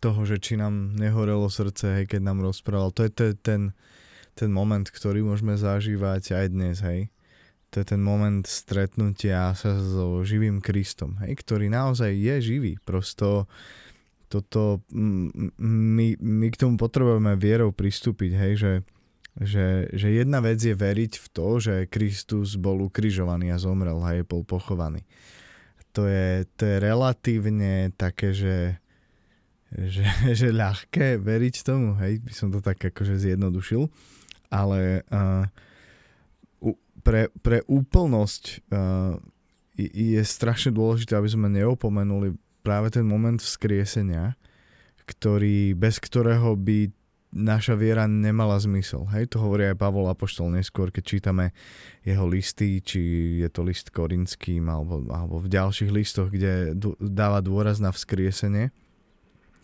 toho, 0.05 0.21
že 0.21 0.37
či 0.37 0.53
nám 0.53 0.93
nehorelo 0.93 1.49
srdce, 1.49 2.01
hej, 2.01 2.05
keď 2.05 2.21
nám 2.21 2.45
rozprával, 2.45 2.93
to 2.93 3.09
je, 3.09 3.11
to 3.13 3.23
ten, 3.41 3.73
ten 4.37 4.53
moment, 4.53 4.85
ktorý 4.85 5.25
môžeme 5.25 5.57
zažívať 5.57 6.37
aj 6.37 6.45
dnes, 6.53 6.77
hej. 6.85 7.09
To 7.73 7.81
je 7.81 7.91
ten 7.91 7.99
moment 7.99 8.45
stretnutia 8.45 9.51
sa 9.57 9.75
so 9.75 10.21
živým 10.21 10.61
Kristom, 10.61 11.17
hej, 11.25 11.35
ktorý 11.41 11.67
naozaj 11.73 12.13
je 12.13 12.35
živý. 12.39 12.73
Prosto 12.79 13.49
toto, 14.27 14.81
my, 14.91 16.07
my 16.19 16.47
k 16.49 16.59
tomu 16.59 16.75
potrebujeme 16.75 17.37
vierou 17.37 17.69
pristúpiť, 17.71 18.31
hej, 18.35 18.53
že, 18.57 18.73
Že, 19.35 19.91
že 19.91 20.15
jedna 20.15 20.39
vec 20.39 20.63
je 20.63 20.71
veriť 20.71 21.19
v 21.19 21.27
to, 21.27 21.59
že 21.59 21.91
Kristus 21.91 22.55
bol 22.55 22.79
ukrižovaný 22.87 23.51
a 23.51 23.59
zomrel, 23.59 23.99
hej, 24.07 24.23
bol 24.23 24.47
pochovaný. 24.47 25.03
To 25.91 26.07
je, 26.07 26.47
to 26.55 26.63
je 26.63 26.75
relatívne 26.79 27.91
také, 27.99 28.31
že, 28.31 28.79
že, 29.75 30.07
že 30.39 30.55
ľahké 30.55 31.19
veriť 31.19 31.55
tomu, 31.67 31.99
hej, 31.99 32.23
by 32.23 32.31
som 32.31 32.47
to 32.47 32.63
tak 32.63 32.79
akože 32.79 33.19
zjednodušil, 33.19 33.91
ale 34.47 35.03
uh, 35.11 35.43
pre, 37.03 37.27
pre 37.43 37.59
úplnosť 37.67 38.43
uh, 38.71 39.19
je 39.75 40.23
strašne 40.23 40.71
dôležité, 40.71 41.19
aby 41.19 41.27
sme 41.27 41.51
neopomenuli 41.51 42.31
práve 42.65 42.89
ten 42.89 43.05
moment 43.05 43.37
vzkriesenia, 43.37 44.33
ktorý, 45.05 45.77
bez 45.77 46.01
ktorého 46.01 46.57
by 46.57 46.89
naša 47.35 47.75
viera 47.75 48.07
nemala 48.07 48.55
zmysel. 48.55 49.03
Hej, 49.11 49.35
to 49.35 49.43
hovorí 49.43 49.67
aj 49.67 49.75
Pavol 49.75 50.07
Apoštol 50.07 50.55
neskôr, 50.55 50.87
keď 50.87 51.03
čítame 51.03 51.45
jeho 52.07 52.23
listy, 52.23 52.79
či 52.79 52.99
je 53.43 53.49
to 53.51 53.61
list 53.67 53.91
korinským 53.91 54.63
alebo, 54.71 55.03
alebo 55.11 55.43
v 55.43 55.51
ďalších 55.51 55.91
listoch, 55.91 56.31
kde 56.31 56.73
dáva 56.97 57.43
dôraz 57.43 57.83
na 57.83 57.91
vzkriesenie. 57.91 58.71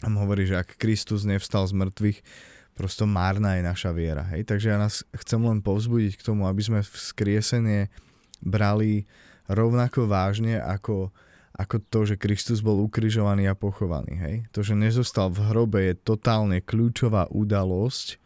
On 0.04 0.14
hovorí, 0.20 0.44
že 0.44 0.60
ak 0.60 0.76
Kristus 0.76 1.24
nevstal 1.24 1.64
z 1.64 1.74
mŕtvych, 1.80 2.20
prosto 2.76 3.08
márna 3.08 3.56
je 3.56 3.64
naša 3.64 3.96
viera. 3.96 4.28
Hej? 4.36 4.52
Takže 4.52 4.68
ja 4.68 4.78
nás 4.78 5.08
chcem 5.16 5.40
len 5.40 5.64
povzbudiť 5.64 6.20
k 6.20 6.26
tomu, 6.28 6.52
aby 6.52 6.60
sme 6.60 6.80
vzkriesenie 6.84 7.88
brali 8.44 9.08
rovnako 9.48 10.12
vážne 10.12 10.60
ako, 10.60 11.14
ako 11.52 11.84
to, 11.92 12.00
že 12.08 12.16
Kristus 12.16 12.64
bol 12.64 12.80
ukrižovaný 12.80 13.52
a 13.52 13.60
pochovaný. 13.60 14.14
Hej? 14.18 14.36
To, 14.56 14.64
že 14.64 14.76
nezostal 14.76 15.28
v 15.28 15.52
hrobe, 15.52 15.80
je 15.84 15.94
totálne 16.00 16.64
kľúčová 16.64 17.28
udalosť 17.28 18.18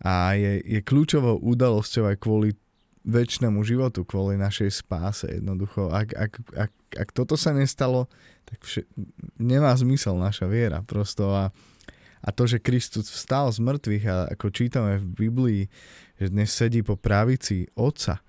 a 0.00 0.36
je, 0.36 0.64
je 0.64 0.80
kľúčovou 0.80 1.40
udalosťou 1.44 2.08
aj 2.08 2.16
kvôli 2.20 2.56
väčšnému 3.04 3.60
životu, 3.68 4.02
kvôli 4.08 4.40
našej 4.40 4.80
spáse. 4.80 5.28
Jednoducho, 5.28 5.92
ak, 5.92 6.16
ak, 6.16 6.32
ak, 6.56 6.72
ak 6.96 7.08
toto 7.12 7.36
sa 7.36 7.52
nestalo, 7.52 8.08
tak 8.48 8.64
vše, 8.64 8.88
nemá 9.36 9.76
zmysel 9.76 10.16
naša 10.16 10.48
viera. 10.48 10.80
Prosto 10.80 11.28
a, 11.36 11.52
a 12.24 12.28
to, 12.32 12.48
že 12.48 12.64
Kristus 12.64 13.12
vstal 13.12 13.52
z 13.52 13.60
mŕtvych 13.60 14.04
a 14.08 14.16
ako 14.32 14.46
čítame 14.48 14.96
v 14.96 15.28
Biblii, 15.28 15.62
že 16.16 16.32
dnes 16.32 16.48
sedí 16.48 16.80
po 16.80 16.96
pravici 16.96 17.68
Otca, 17.76 18.23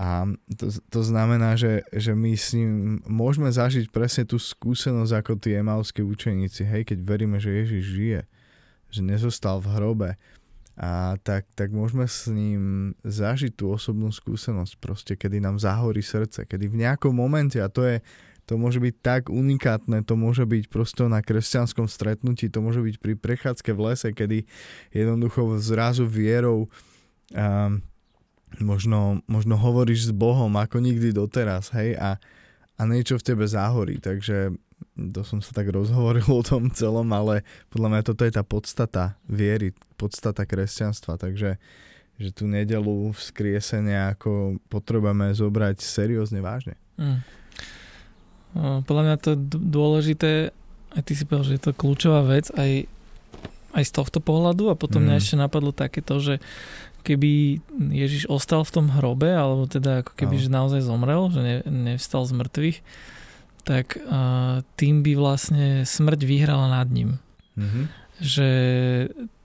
a 0.00 0.24
to, 0.56 0.72
to 0.88 1.00
znamená, 1.04 1.60
že, 1.60 1.84
že 1.92 2.16
my 2.16 2.32
s 2.32 2.56
ním 2.56 3.04
môžeme 3.04 3.52
zažiť 3.52 3.92
presne 3.92 4.24
tú 4.24 4.40
skúsenosť 4.40 5.12
ako 5.12 5.32
tí 5.36 5.52
emalskí 5.52 6.00
učeníci, 6.00 6.64
hej, 6.64 6.88
keď 6.88 7.04
veríme, 7.04 7.36
že 7.36 7.52
Ježiš 7.52 7.84
žije, 7.84 8.20
že 8.88 9.00
nezostal 9.04 9.60
v 9.60 9.68
hrobe, 9.76 10.10
a 10.80 11.20
tak, 11.20 11.44
tak 11.52 11.76
môžeme 11.76 12.08
s 12.08 12.24
ním 12.32 12.96
zažiť 13.04 13.52
tú 13.52 13.68
osobnú 13.68 14.08
skúsenosť 14.08 14.80
proste, 14.80 15.12
kedy 15.12 15.36
nám 15.36 15.60
zahorí 15.60 16.00
srdce, 16.00 16.48
kedy 16.48 16.72
v 16.72 16.80
nejakom 16.88 17.12
momente, 17.12 17.60
a 17.60 17.68
to 17.68 17.84
je, 17.84 18.00
to 18.48 18.56
môže 18.56 18.80
byť 18.80 18.94
tak 19.04 19.22
unikátne, 19.28 20.00
to 20.08 20.16
môže 20.16 20.48
byť 20.48 20.72
prosto 20.72 21.12
na 21.12 21.20
kresťanskom 21.20 21.84
stretnutí, 21.84 22.48
to 22.48 22.64
môže 22.64 22.80
byť 22.80 22.96
pri 22.96 23.12
prechádzke 23.20 23.76
v 23.76 23.80
lese, 23.92 24.08
kedy 24.16 24.48
jednoducho 24.96 25.60
zrazu 25.60 26.08
vierou 26.08 26.72
um, 27.36 27.84
možno, 28.58 29.22
možno 29.30 29.54
hovoríš 29.54 30.10
s 30.10 30.12
Bohom 30.12 30.50
ako 30.58 30.82
nikdy 30.82 31.14
doteraz, 31.14 31.70
hej, 31.76 31.94
a, 31.94 32.18
a 32.74 32.82
niečo 32.88 33.14
v 33.20 33.26
tebe 33.26 33.46
záhorí, 33.46 34.02
takže 34.02 34.50
to 34.96 35.22
som 35.22 35.38
sa 35.44 35.54
tak 35.54 35.70
rozhovoril 35.70 36.26
o 36.26 36.42
tom 36.42 36.72
celom, 36.72 37.06
ale 37.14 37.46
podľa 37.70 37.88
mňa 37.94 38.02
toto 38.02 38.22
je 38.26 38.32
tá 38.34 38.42
podstata 38.42 39.14
viery, 39.28 39.76
podstata 39.94 40.42
kresťanstva, 40.48 41.20
takže 41.20 41.60
že 42.20 42.36
tú 42.36 42.44
nedelu 42.44 43.16
vzkriesenia 43.16 44.12
ako 44.12 44.60
potrebujeme 44.68 45.32
zobrať 45.32 45.80
seriózne 45.80 46.44
vážne. 46.44 46.76
Mm. 47.00 47.24
Podľa 48.84 49.02
mňa 49.08 49.16
to 49.16 49.28
je 49.32 49.38
dôležité, 49.56 50.30
aj 50.92 51.02
ty 51.06 51.12
si 51.16 51.24
povedal, 51.24 51.48
že 51.48 51.56
je 51.56 51.64
to 51.64 51.72
kľúčová 51.72 52.20
vec, 52.28 52.52
aj, 52.52 52.84
aj 53.72 53.84
z 53.88 53.92
tohto 53.96 54.20
pohľadu 54.20 54.68
a 54.68 54.76
potom 54.76 55.00
mm. 55.00 55.06
mňa 55.08 55.16
ešte 55.16 55.36
napadlo 55.40 55.72
takéto, 55.72 56.20
že 56.20 56.44
keby 57.02 57.60
Ježiš 57.92 58.28
ostal 58.30 58.62
v 58.62 58.74
tom 58.74 58.86
hrobe, 58.92 59.32
alebo 59.32 59.66
teda 59.66 60.04
ako 60.06 60.12
keby, 60.16 60.36
no. 60.36 60.42
že 60.42 60.48
naozaj 60.48 60.80
zomrel, 60.84 61.22
že 61.32 61.40
ne, 61.40 61.56
nevstal 61.66 62.24
z 62.24 62.32
mŕtvych, 62.36 62.78
tak 63.64 64.00
uh, 64.00 64.64
tým 64.80 65.04
by 65.04 65.12
vlastne 65.16 65.84
smrť 65.84 66.20
vyhrala 66.24 66.72
nad 66.80 66.88
ním. 66.88 67.20
Mm-hmm. 67.56 67.84
Že 68.20 68.48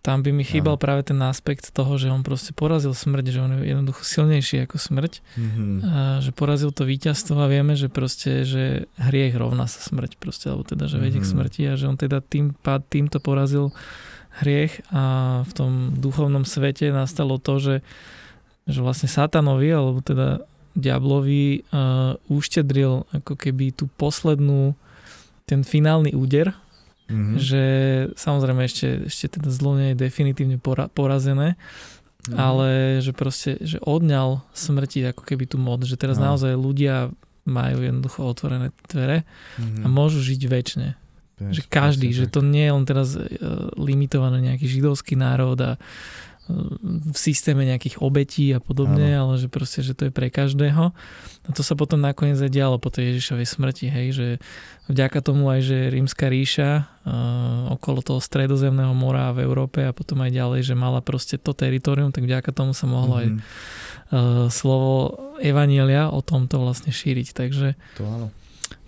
tam 0.05 0.21
by 0.21 0.29
mi 0.29 0.45
chýbal 0.45 0.77
no. 0.77 0.81
práve 0.81 1.01
ten 1.01 1.17
aspekt 1.25 1.73
toho, 1.73 1.97
že 1.97 2.13
on 2.13 2.21
proste 2.21 2.53
porazil 2.53 2.93
smrť, 2.93 3.25
že 3.33 3.39
on 3.41 3.51
je 3.57 3.73
jednoducho 3.73 4.05
silnejší 4.05 4.69
ako 4.69 4.77
smrť, 4.77 5.25
mm-hmm. 5.33 5.71
a 5.81 5.99
že 6.21 6.29
porazil 6.29 6.69
to 6.69 6.85
víťazstvo 6.85 7.41
a 7.41 7.49
vieme, 7.49 7.73
že 7.73 7.89
proste, 7.89 8.45
že 8.45 8.85
hriech 9.01 9.33
rovná 9.33 9.65
sa 9.65 9.81
smrť 9.81 10.21
proste, 10.21 10.53
alebo 10.53 10.61
teda, 10.61 10.85
že 10.85 11.01
vedie 11.01 11.17
mm-hmm. 11.17 11.25
k 11.25 11.29
mhm. 11.33 11.41
smrti 11.41 11.61
a 11.65 11.73
že 11.73 11.85
on 11.89 11.97
teda 11.97 12.21
tým, 12.21 12.53
týmto 12.85 13.17
porazil 13.17 13.73
hriech 14.43 14.83
a 14.91 15.41
v 15.47 15.51
tom 15.55 15.71
duchovnom 15.95 16.43
svete 16.43 16.91
nastalo 16.91 17.39
to, 17.39 17.59
že, 17.59 17.75
že 18.67 18.79
vlastne 18.83 19.07
satanovi, 19.07 19.71
alebo 19.71 20.03
teda 20.03 20.43
diablovi 20.75 21.63
uh, 21.71 22.19
uštedril 22.27 23.07
ako 23.15 23.33
keby 23.39 23.71
tú 23.71 23.87
poslednú, 23.95 24.75
ten 25.47 25.63
finálny 25.63 26.11
úder, 26.11 26.51
mm-hmm. 27.07 27.39
že 27.39 27.63
samozrejme 28.19 28.67
ešte, 28.67 29.07
ešte 29.07 29.39
teda 29.39 29.49
zlo 29.55 29.79
nie 29.79 29.95
je 29.95 30.03
definitívne 30.03 30.59
pora, 30.59 30.91
porazené, 30.91 31.55
mm-hmm. 31.55 32.35
ale 32.35 32.99
že 32.99 33.15
proste, 33.15 33.55
že 33.63 33.79
odňal 33.79 34.43
smrti 34.51 35.15
ako 35.15 35.23
keby 35.23 35.47
tú 35.47 35.55
moc, 35.55 35.79
že 35.87 35.95
teraz 35.95 36.19
no. 36.19 36.35
naozaj 36.35 36.59
ľudia 36.59 37.15
majú 37.47 37.79
jednoducho 37.85 38.25
otvorené 38.25 38.73
dvere 38.89 39.23
mm-hmm. 39.55 39.85
a 39.85 39.87
môžu 39.87 40.19
žiť 40.19 40.41
väčšine. 40.43 40.89
Že 41.35 41.61
každý, 41.67 42.15
že 42.15 42.31
to 42.31 42.39
nie 42.39 42.63
je 42.63 42.71
len 42.71 42.85
teraz 42.87 43.11
e, 43.19 43.27
limitované 43.75 44.39
nejaký 44.39 44.71
židovský 44.71 45.19
národ 45.19 45.59
a 45.59 45.71
e, 45.75 45.79
v 47.11 47.17
systéme 47.19 47.67
nejakých 47.67 47.99
obetí 47.99 48.55
a 48.55 48.63
podobne, 48.63 49.19
Áno. 49.19 49.35
ale 49.35 49.43
že 49.43 49.51
proste, 49.51 49.83
že 49.83 49.91
to 49.91 50.07
je 50.07 50.15
pre 50.15 50.31
každého. 50.31 50.95
A 51.45 51.49
to 51.51 51.59
sa 51.59 51.75
potom 51.75 51.99
nakoniec 51.99 52.39
aj 52.39 52.47
dialo 52.47 52.79
po 52.79 52.87
tej 52.87 53.15
Ježišovej 53.15 53.47
smrti, 53.51 53.85
hej, 53.91 54.07
že 54.15 54.27
vďaka 54.87 55.19
tomu 55.19 55.51
aj, 55.51 55.61
že 55.61 55.77
rímska 55.91 56.31
ríša 56.31 56.87
uh, 57.05 57.75
okolo 57.75 58.01
toho 58.01 58.17
stredozemného 58.23 58.95
mora 58.97 59.29
v 59.35 59.45
Európe 59.45 59.85
a 59.85 59.93
potom 59.93 60.25
aj 60.25 60.31
ďalej, 60.33 60.61
že 60.71 60.73
mala 60.73 61.05
proste 61.05 61.37
to 61.37 61.53
teritorium, 61.53 62.09
tak 62.09 62.25
vďaka 62.25 62.49
tomu 62.49 62.73
sa 62.73 62.89
mohlo 62.89 63.21
mm-hmm. 63.21 63.21
aj 63.21 63.27
uh, 63.37 64.47
slovo 64.49 65.19
Evanielia 65.37 66.09
o 66.09 66.23
tomto 66.23 66.63
vlastne 66.63 66.89
šíriť, 66.89 67.27
takže 67.35 67.77
to 67.99 68.07
áno. 68.07 68.33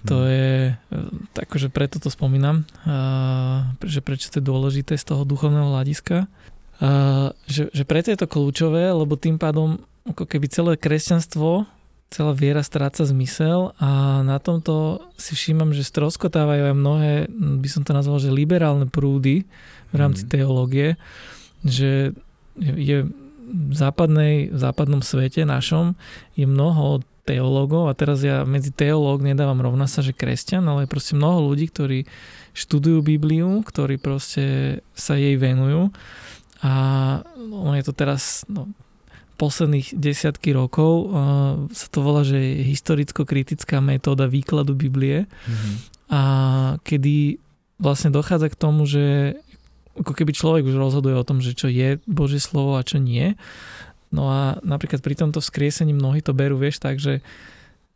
To 0.07 0.15
hmm. 0.23 0.29
je, 0.31 0.51
tak, 1.35 1.47
že 1.53 1.67
preto 1.67 1.99
to 1.99 2.07
spomínam, 2.07 2.63
že 3.83 3.99
prečo 3.99 4.31
to 4.31 4.39
je 4.39 4.49
dôležité 4.49 4.95
z 4.95 5.05
toho 5.05 5.27
duchovného 5.27 5.75
hľadiska. 5.75 6.31
Že, 7.49 7.73
že 7.73 7.83
preto 7.83 8.13
je 8.13 8.19
to 8.21 8.29
kľúčové, 8.29 8.93
lebo 8.93 9.17
tým 9.17 9.41
pádom 9.41 9.81
ako 10.07 10.23
keby 10.23 10.47
celé 10.47 10.73
kresťanstvo, 10.79 11.67
celá 12.07 12.31
viera 12.31 12.63
stráca 12.63 13.03
zmysel 13.03 13.75
a 13.83 14.23
na 14.23 14.39
tomto 14.39 15.03
si 15.19 15.35
všímam, 15.35 15.75
že 15.75 15.83
stroskotávajú 15.83 16.71
aj 16.71 16.75
mnohé, 16.75 17.13
by 17.35 17.67
som 17.67 17.83
to 17.83 17.91
nazval, 17.91 18.23
že 18.23 18.31
liberálne 18.31 18.87
prúdy 18.87 19.43
v 19.91 19.95
rámci 19.95 20.23
mm. 20.23 20.29
teológie, 20.31 20.95
že 21.67 22.15
je 22.55 22.97
v, 23.47 23.73
západnej, 23.75 24.51
v 24.51 24.59
západnom 24.59 25.03
svete 25.03 25.43
našom 25.43 25.99
je 26.39 26.47
mnoho 26.47 27.03
teológov 27.27 27.91
a 27.91 27.93
teraz 27.93 28.23
ja 28.23 28.47
medzi 28.47 28.71
teológ 28.71 29.19
nedávam 29.19 29.59
rovna 29.59 29.91
sa, 29.91 29.99
že 29.99 30.15
kresťan, 30.15 30.63
ale 30.63 30.87
je 30.87 30.93
proste 30.95 31.13
mnoho 31.19 31.51
ľudí, 31.51 31.67
ktorí 31.67 32.07
študujú 32.55 33.03
Bibliu, 33.03 33.59
ktorí 33.67 33.99
proste 33.99 34.79
sa 34.95 35.19
jej 35.19 35.35
venujú 35.35 35.91
a 36.63 36.73
no, 37.37 37.75
je 37.75 37.83
to 37.85 37.93
teraz 37.93 38.47
no, 38.49 38.71
posledných 39.37 39.93
desiatky 39.93 40.55
rokov 40.55 40.93
uh, 41.05 41.09
sa 41.69 41.87
to 41.93 42.01
volá, 42.01 42.25
že 42.25 42.39
je 42.41 42.65
historicko-kritická 42.73 43.77
metóda 43.77 44.25
výkladu 44.25 44.73
Biblie 44.73 45.29
mm-hmm. 45.29 45.75
a 46.09 46.21
kedy 46.81 47.37
vlastne 47.77 48.09
dochádza 48.09 48.49
k 48.49 48.57
tomu, 48.57 48.89
že 48.89 49.37
ako 49.97 50.13
keby 50.13 50.31
človek 50.33 50.63
už 50.65 50.77
rozhoduje 50.77 51.13
o 51.17 51.25
tom, 51.25 51.41
že 51.41 51.57
čo 51.57 51.69
je 51.69 52.01
Božie 52.05 52.41
slovo 52.41 52.77
a 52.77 52.85
čo 52.85 53.01
nie 53.01 53.37
No 54.11 54.31
a 54.31 54.59
napríklad 54.63 55.03
pri 55.03 55.15
tomto 55.19 55.43
vzkriesení 55.43 55.91
mnohí 55.91 56.23
to 56.23 56.31
berú, 56.31 56.55
vieš, 56.55 56.79
tak, 56.79 56.97
že, 56.99 57.19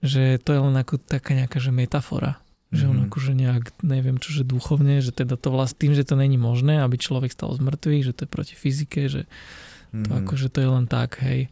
že 0.04 0.40
to 0.44 0.52
je 0.52 0.60
len 0.60 0.76
ako 0.76 1.00
taká 1.00 1.32
nejaká 1.32 1.64
že 1.64 1.72
metafora. 1.72 2.40
Že 2.72 2.88
on 2.88 2.92
mm-hmm. 3.04 3.08
akože 3.12 3.32
nejak, 3.36 3.64
neviem 3.84 4.18
čo, 4.20 4.32
že 4.32 4.48
duchovne, 4.48 5.04
že 5.04 5.12
teda 5.12 5.36
to 5.36 5.52
vlastne 5.52 5.80
tým, 5.80 5.94
že 5.96 6.08
to 6.08 6.16
není 6.16 6.40
možné, 6.40 6.80
aby 6.80 6.96
človek 6.96 7.32
stal 7.32 7.52
z 7.52 7.60
mŕtvych, 7.60 8.04
že 8.08 8.16
to 8.16 8.22
je 8.24 8.30
proti 8.32 8.56
fyzike, 8.56 9.12
že 9.12 9.28
to 9.92 10.08
mm-hmm. 10.08 10.20
akože 10.24 10.48
to 10.48 10.60
je 10.64 10.70
len 10.72 10.86
tak, 10.88 11.20
hej. 11.20 11.52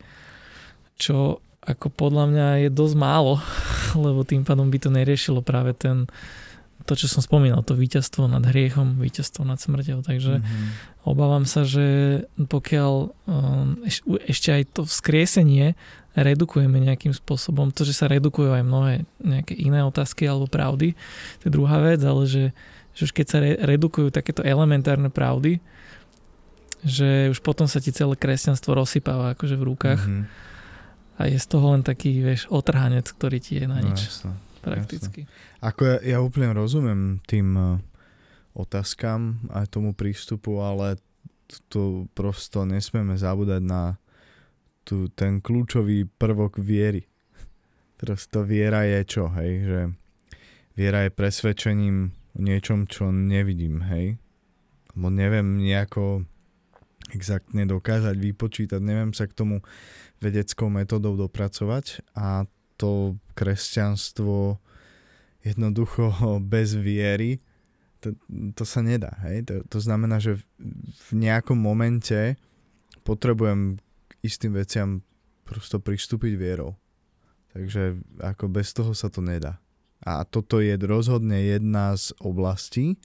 Čo 0.96 1.44
ako 1.60 1.92
podľa 1.92 2.26
mňa 2.32 2.48
je 2.68 2.70
dosť 2.72 2.96
málo, 2.96 3.44
lebo 4.06 4.24
tým 4.24 4.48
pádom 4.48 4.72
by 4.72 4.80
to 4.80 4.90
neriešilo 4.92 5.44
práve 5.44 5.76
ten, 5.76 6.08
to, 6.90 6.98
čo 6.98 7.06
som 7.06 7.22
spomínal, 7.22 7.62
to 7.62 7.78
víťazstvo 7.78 8.26
nad 8.26 8.42
hriechom, 8.42 8.98
víťazstvo 8.98 9.46
nad 9.46 9.62
smrťou. 9.62 10.02
Takže 10.02 10.42
mm-hmm. 10.42 11.06
obávam 11.06 11.46
sa, 11.46 11.62
že 11.62 12.26
pokiaľ 12.42 12.94
um, 13.30 13.78
eš, 13.86 14.02
ešte 14.26 14.50
aj 14.50 14.64
to 14.74 14.82
vzkriesenie 14.90 15.78
redukujeme 16.18 16.82
nejakým 16.82 17.14
spôsobom, 17.14 17.70
to, 17.70 17.86
že 17.86 17.94
sa 17.94 18.10
redukujú 18.10 18.58
aj 18.58 18.66
mnohé 18.66 19.06
nejaké 19.22 19.54
iné 19.54 19.86
otázky 19.86 20.26
alebo 20.26 20.50
pravdy, 20.50 20.98
to 21.38 21.44
je 21.46 21.54
druhá 21.54 21.78
vec, 21.78 22.02
ale 22.02 22.26
že, 22.26 22.58
že 22.98 23.02
už 23.06 23.12
keď 23.14 23.26
sa 23.30 23.38
re, 23.38 23.54
redukujú 23.62 24.10
takéto 24.10 24.42
elementárne 24.42 25.14
pravdy, 25.14 25.62
že 26.82 27.30
už 27.30 27.46
potom 27.46 27.70
sa 27.70 27.78
ti 27.78 27.94
celé 27.94 28.18
kresťanstvo 28.18 28.74
rozsypáva 28.74 29.38
akože 29.38 29.54
v 29.62 29.68
rukách 29.70 30.02
mm-hmm. 30.02 30.24
a 31.22 31.30
je 31.30 31.38
z 31.38 31.46
toho 31.46 31.78
len 31.78 31.86
taký, 31.86 32.18
vieš, 32.26 32.50
otrhanec, 32.50 33.06
ktorý 33.06 33.38
ti 33.38 33.62
je 33.62 33.70
na 33.70 33.78
no, 33.78 33.94
nič. 33.94 34.26
No, 34.26 34.34
jasne, 34.34 34.49
prakticky. 34.62 35.26
Jasne. 35.26 35.64
Ako 35.64 35.82
ja, 35.86 35.98
ja 36.04 36.18
úplne 36.20 36.52
rozumiem 36.54 37.24
tým 37.26 37.48
uh, 37.56 37.82
otázkam 38.56 39.40
aj 39.52 39.72
tomu 39.72 39.96
prístupu, 39.96 40.60
ale 40.60 41.00
to 41.72 42.06
prosto 42.14 42.68
nesmieme 42.68 43.18
zabúdať 43.18 43.62
na 43.64 43.98
tu, 44.86 45.10
ten 45.14 45.42
kľúčový 45.42 46.06
prvok 46.06 46.62
viery. 46.62 47.08
Teraz 48.00 48.30
to 48.30 48.46
viera 48.46 48.86
je 48.86 49.00
čo, 49.06 49.32
hej, 49.34 49.52
že 49.66 49.80
viera 50.78 51.06
je 51.08 51.12
presvedčením 51.12 51.98
o 52.36 52.40
niečom, 52.40 52.86
čo 52.86 53.10
nevidím, 53.10 53.84
hej. 53.90 54.20
Lebo 54.96 55.08
neviem 55.10 55.60
nejako 55.62 56.24
exaktne 57.10 57.66
dokázať 57.66 58.16
vypočítať, 58.18 58.80
neviem 58.82 59.14
sa 59.18 59.26
k 59.26 59.34
tomu 59.34 59.66
vedeckou 60.20 60.70
metodou 60.70 61.16
dopracovať 61.16 62.04
a 62.14 62.46
to 62.80 63.20
kresťanstvo 63.36 64.58
jednoducho 65.44 66.16
bez 66.54 66.80
viery, 66.80 67.44
to, 68.00 68.16
to 68.56 68.64
sa 68.64 68.80
nedá. 68.80 69.12
Hej? 69.28 69.52
To, 69.52 69.54
to 69.68 69.80
znamená, 69.84 70.24
že 70.24 70.40
v 71.12 71.12
nejakom 71.12 71.60
momente 71.60 72.40
potrebujem 73.04 73.84
istým 74.24 74.56
veciam 74.56 75.04
prosto 75.44 75.84
pristúpiť 75.84 76.34
vierou. 76.40 76.80
Takže 77.52 78.00
ako 78.22 78.46
bez 78.48 78.72
toho 78.72 78.96
sa 78.96 79.12
to 79.12 79.20
nedá. 79.20 79.60
A 80.00 80.24
toto 80.24 80.64
je 80.64 80.80
rozhodne 80.80 81.44
jedna 81.44 81.92
z 82.00 82.16
oblastí, 82.24 82.96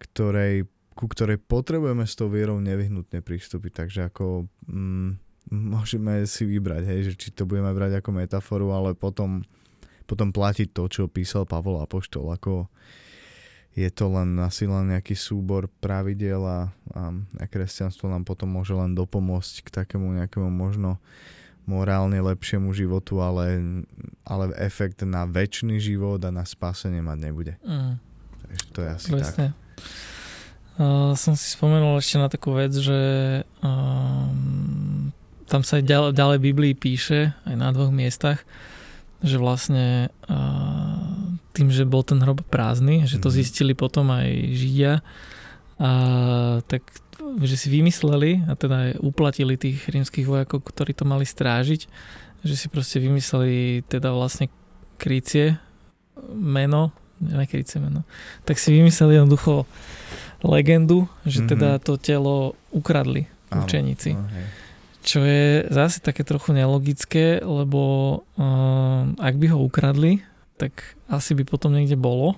ktorej, 0.00 0.64
ku 0.96 1.04
ktorej 1.10 1.36
potrebujeme 1.36 2.06
s 2.08 2.16
tou 2.16 2.32
vierou 2.32 2.62
nevyhnutne 2.62 3.20
pristúpiť. 3.20 3.84
Takže 3.84 4.00
ako 4.08 4.48
mm, 4.70 5.27
môžeme 5.48 6.24
si 6.28 6.44
vybrať, 6.44 6.82
hej, 6.84 7.00
že 7.08 7.12
či 7.16 7.28
to 7.32 7.48
budeme 7.48 7.72
brať 7.72 8.00
ako 8.00 8.10
metaforu, 8.12 8.72
ale 8.72 8.92
potom 8.96 9.44
potom 10.08 10.32
platiť 10.32 10.72
to, 10.72 10.88
čo 10.88 11.02
písal 11.04 11.44
Pavol 11.44 11.84
Apoštol, 11.84 12.32
ako 12.32 12.72
je 13.76 13.86
to 13.92 14.08
len 14.08 14.40
asi 14.40 14.64
len 14.64 14.90
nejaký 14.90 15.12
súbor 15.12 15.68
pravidel 15.84 16.40
a, 16.42 16.72
a, 16.96 17.02
a 17.12 17.44
kresťanstvo 17.44 18.08
nám 18.08 18.24
potom 18.24 18.48
môže 18.48 18.72
len 18.72 18.96
dopomôcť 18.96 19.54
k 19.62 19.68
takému 19.68 20.16
nejakému 20.18 20.48
možno 20.48 20.96
morálne 21.68 22.16
lepšiemu 22.16 22.72
životu, 22.72 23.20
ale, 23.20 23.60
ale 24.24 24.56
efekt 24.56 25.04
na 25.04 25.28
väčší 25.28 25.76
život 25.76 26.16
a 26.24 26.32
na 26.32 26.48
spásenie 26.48 27.04
mať 27.04 27.18
nebude. 27.20 27.54
Mm. 27.60 28.00
Takže 28.48 28.64
to 28.72 28.78
je 28.80 28.88
asi 28.88 29.08
Presne. 29.12 29.46
tak. 29.52 29.52
Uh, 30.78 31.12
som 31.12 31.36
si 31.36 31.52
spomenul 31.52 32.00
ešte 32.00 32.16
na 32.16 32.32
takú 32.32 32.56
vec, 32.56 32.72
že 32.72 33.00
um, 33.60 35.07
tam 35.48 35.64
sa 35.64 35.80
ďalej, 35.80 36.12
ďalej 36.14 36.38
Biblii 36.44 36.74
píše, 36.76 37.32
aj 37.48 37.56
na 37.56 37.72
dvoch 37.72 37.90
miestach, 37.90 38.44
že 39.24 39.40
vlastne 39.40 40.12
tým, 41.56 41.68
že 41.74 41.82
bol 41.88 42.06
ten 42.06 42.22
hrob 42.22 42.46
prázdny, 42.46 43.08
že 43.10 43.18
to 43.18 43.32
mhm. 43.32 43.34
zistili 43.34 43.72
potom 43.74 44.12
aj 44.14 44.28
Židia, 44.54 44.92
a 45.78 45.90
tak 46.66 46.82
že 47.38 47.54
si 47.54 47.68
vymysleli 47.70 48.46
a 48.46 48.54
teda 48.54 48.76
aj 48.88 48.90
uplatili 49.02 49.58
tých 49.58 49.86
rímskych 49.90 50.26
vojakov, 50.26 50.62
ktorí 50.62 50.94
to 50.94 51.06
mali 51.06 51.26
strážiť, 51.26 51.86
že 52.42 52.54
si 52.54 52.66
proste 52.70 53.02
vymysleli 53.02 53.82
teda 53.86 54.14
vlastne 54.14 54.50
krycie 54.98 55.58
meno, 56.34 56.94
ne 57.22 57.46
krycie 57.46 57.82
meno, 57.82 58.06
tak 58.46 58.58
si 58.58 58.74
vymysleli 58.74 59.18
jednoducho 59.18 59.66
legendu, 60.46 61.10
že 61.26 61.46
teda 61.46 61.82
to 61.82 61.98
telo 61.98 62.54
ukradli 62.70 63.26
učeníci. 63.50 64.14
Okay. 64.14 64.46
Čo 65.08 65.24
je 65.24 65.64
zase 65.72 66.04
také 66.04 66.20
trochu 66.20 66.52
nelogické, 66.52 67.40
lebo 67.40 67.80
uh, 68.36 69.08
ak 69.16 69.40
by 69.40 69.46
ho 69.48 69.64
ukradli, 69.64 70.20
tak 70.60 71.00
asi 71.08 71.32
by 71.32 71.48
potom 71.48 71.72
niekde 71.72 71.96
bolo. 71.96 72.36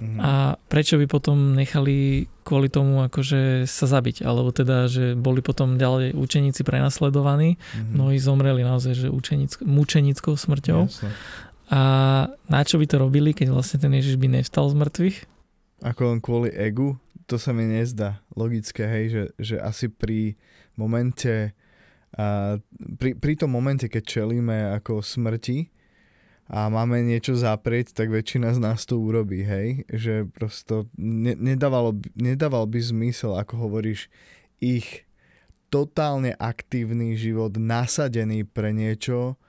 Mm-hmm. 0.00 0.18
A 0.24 0.56
prečo 0.72 0.96
by 0.96 1.04
potom 1.04 1.52
nechali 1.52 2.24
kvôli 2.48 2.72
tomu 2.72 3.04
akože 3.04 3.68
sa 3.68 3.84
zabiť? 3.84 4.24
Alebo 4.24 4.48
teda, 4.56 4.88
že 4.88 5.12
boli 5.12 5.44
potom 5.44 5.76
ďalej 5.76 6.16
učeníci 6.16 6.64
prenasledovaní, 6.64 7.60
mm-hmm. 7.60 7.92
mnohí 7.92 8.16
zomreli 8.16 8.64
naozaj, 8.64 8.96
že 8.96 9.08
učenic, 9.12 9.60
mučenickou 9.60 10.32
smrťou. 10.32 10.88
Jasne. 10.88 11.12
A 11.68 11.80
na 12.48 12.60
čo 12.64 12.80
by 12.80 12.88
to 12.88 12.96
robili, 12.96 13.36
keď 13.36 13.52
vlastne 13.52 13.84
ten 13.84 13.92
Ježiš 13.92 14.16
by 14.16 14.40
nevstal 14.40 14.72
z 14.72 14.80
mŕtvych? 14.80 15.16
Ako 15.84 16.00
len 16.08 16.24
kvôli 16.24 16.48
egu? 16.56 16.96
To 17.28 17.36
sa 17.36 17.52
mi 17.52 17.68
nezdá 17.68 18.24
logické, 18.32 18.88
hej, 18.88 19.04
že, 19.12 19.22
že 19.36 19.56
asi 19.60 19.92
pri 19.92 20.40
momente 20.76 21.52
a 22.12 22.60
pri, 23.00 23.16
pri 23.16 23.34
tom 23.40 23.56
momente, 23.56 23.88
keď 23.88 24.02
čelíme 24.04 24.76
ako 24.76 25.00
smrti 25.00 25.72
a 26.52 26.68
máme 26.68 27.00
niečo 27.00 27.32
zaprieť, 27.32 27.96
tak 27.96 28.12
väčšina 28.12 28.52
z 28.52 28.60
nás 28.60 28.84
to 28.84 29.00
urobí, 29.00 29.40
hej? 29.40 29.88
Že 29.88 30.28
prosto 30.28 30.92
ne, 31.00 31.32
nedávalo, 31.32 31.96
nedával 32.12 32.68
by 32.68 32.78
zmysel, 32.84 33.32
ako 33.40 33.68
hovoríš, 33.68 34.12
ich 34.60 35.08
totálne 35.72 36.36
aktívny 36.36 37.16
život 37.16 37.56
nasadený 37.56 38.44
pre 38.44 38.76
niečo, 38.76 39.40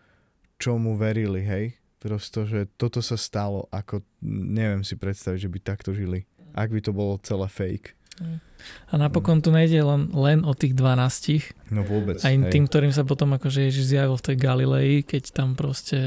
čomu 0.55 0.95
verili, 0.95 1.43
hej? 1.43 1.65
Prosto, 1.99 2.47
že 2.47 2.71
toto 2.79 3.03
sa 3.03 3.19
stalo, 3.19 3.67
ako 3.75 3.99
neviem 4.23 4.87
si 4.87 4.95
predstaviť, 4.95 5.39
že 5.43 5.51
by 5.51 5.59
takto 5.59 5.91
žili. 5.91 6.23
Ak 6.55 6.71
by 6.71 6.79
to 6.79 6.95
bolo 6.95 7.19
celé 7.19 7.51
fake. 7.51 7.99
A 8.89 8.93
napokon 8.95 9.41
tu 9.41 9.49
nejde 9.49 9.81
len, 9.81 10.07
len 10.13 10.45
o 10.45 10.53
tých 10.53 10.77
12. 10.77 11.73
No 11.73 11.81
vôbec. 11.81 12.21
Aj 12.21 12.29
hej. 12.31 12.47
tým, 12.53 12.69
ktorým 12.69 12.93
sa 12.93 13.01
potom 13.01 13.33
akože 13.35 13.67
Ježiš 13.67 13.89
zjavil 13.89 14.15
v 14.15 14.25
tej 14.29 14.35
Galilei, 14.37 14.91
keď 15.01 15.33
tam 15.33 15.57
proste 15.57 15.97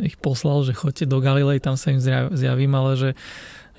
ich 0.00 0.14
poslal, 0.16 0.62
že 0.62 0.78
choďte 0.78 1.10
do 1.10 1.18
Galilei, 1.18 1.58
tam 1.58 1.74
sa 1.74 1.90
im 1.90 2.00
zjavím, 2.30 2.72
ale 2.78 2.90
že 2.94 3.10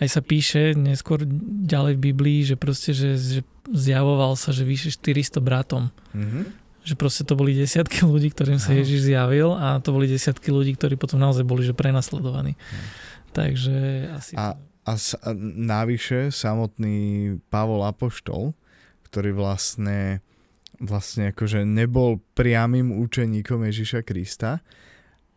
aj 0.01 0.07
sa 0.09 0.21
píše 0.25 0.73
neskôr 0.73 1.23
ďalej 1.65 1.95
v 1.95 2.03
Biblii, 2.11 2.39
že 2.43 2.57
proste, 2.57 2.91
že, 2.91 3.15
že 3.15 3.41
zjavoval 3.69 4.33
sa, 4.33 4.49
že 4.49 4.65
vyše 4.65 4.89
400 4.91 5.37
bratom. 5.39 5.93
Mm-hmm. 6.11 6.43
Že 6.81 6.93
proste 6.97 7.23
to 7.23 7.37
boli 7.37 7.53
desiatky 7.53 8.01
ľudí, 8.01 8.33
ktorým 8.33 8.57
sa 8.57 8.73
Ježiš 8.73 9.05
zjavil 9.05 9.53
a 9.53 9.77
to 9.77 9.93
boli 9.93 10.09
desiatky 10.09 10.49
ľudí, 10.49 10.73
ktorí 10.73 10.97
potom 10.97 11.21
naozaj 11.21 11.45
boli 11.45 11.61
že 11.61 11.77
prenasledovaní. 11.77 12.57
Mm. 12.57 12.85
Takže 13.31 13.77
asi... 14.17 14.33
A, 14.33 14.57
a, 14.85 14.93
a 14.97 15.29
navyše 15.57 16.33
samotný 16.33 17.37
Pavol 17.53 17.85
Apoštol, 17.85 18.57
ktorý 19.05 19.35
vlastne, 19.35 20.25
vlastne 20.81 21.29
akože 21.29 21.67
nebol 21.67 22.23
priamým 22.33 22.95
učeníkom 22.95 23.67
Ježiša 23.67 24.01
Krista, 24.01 24.63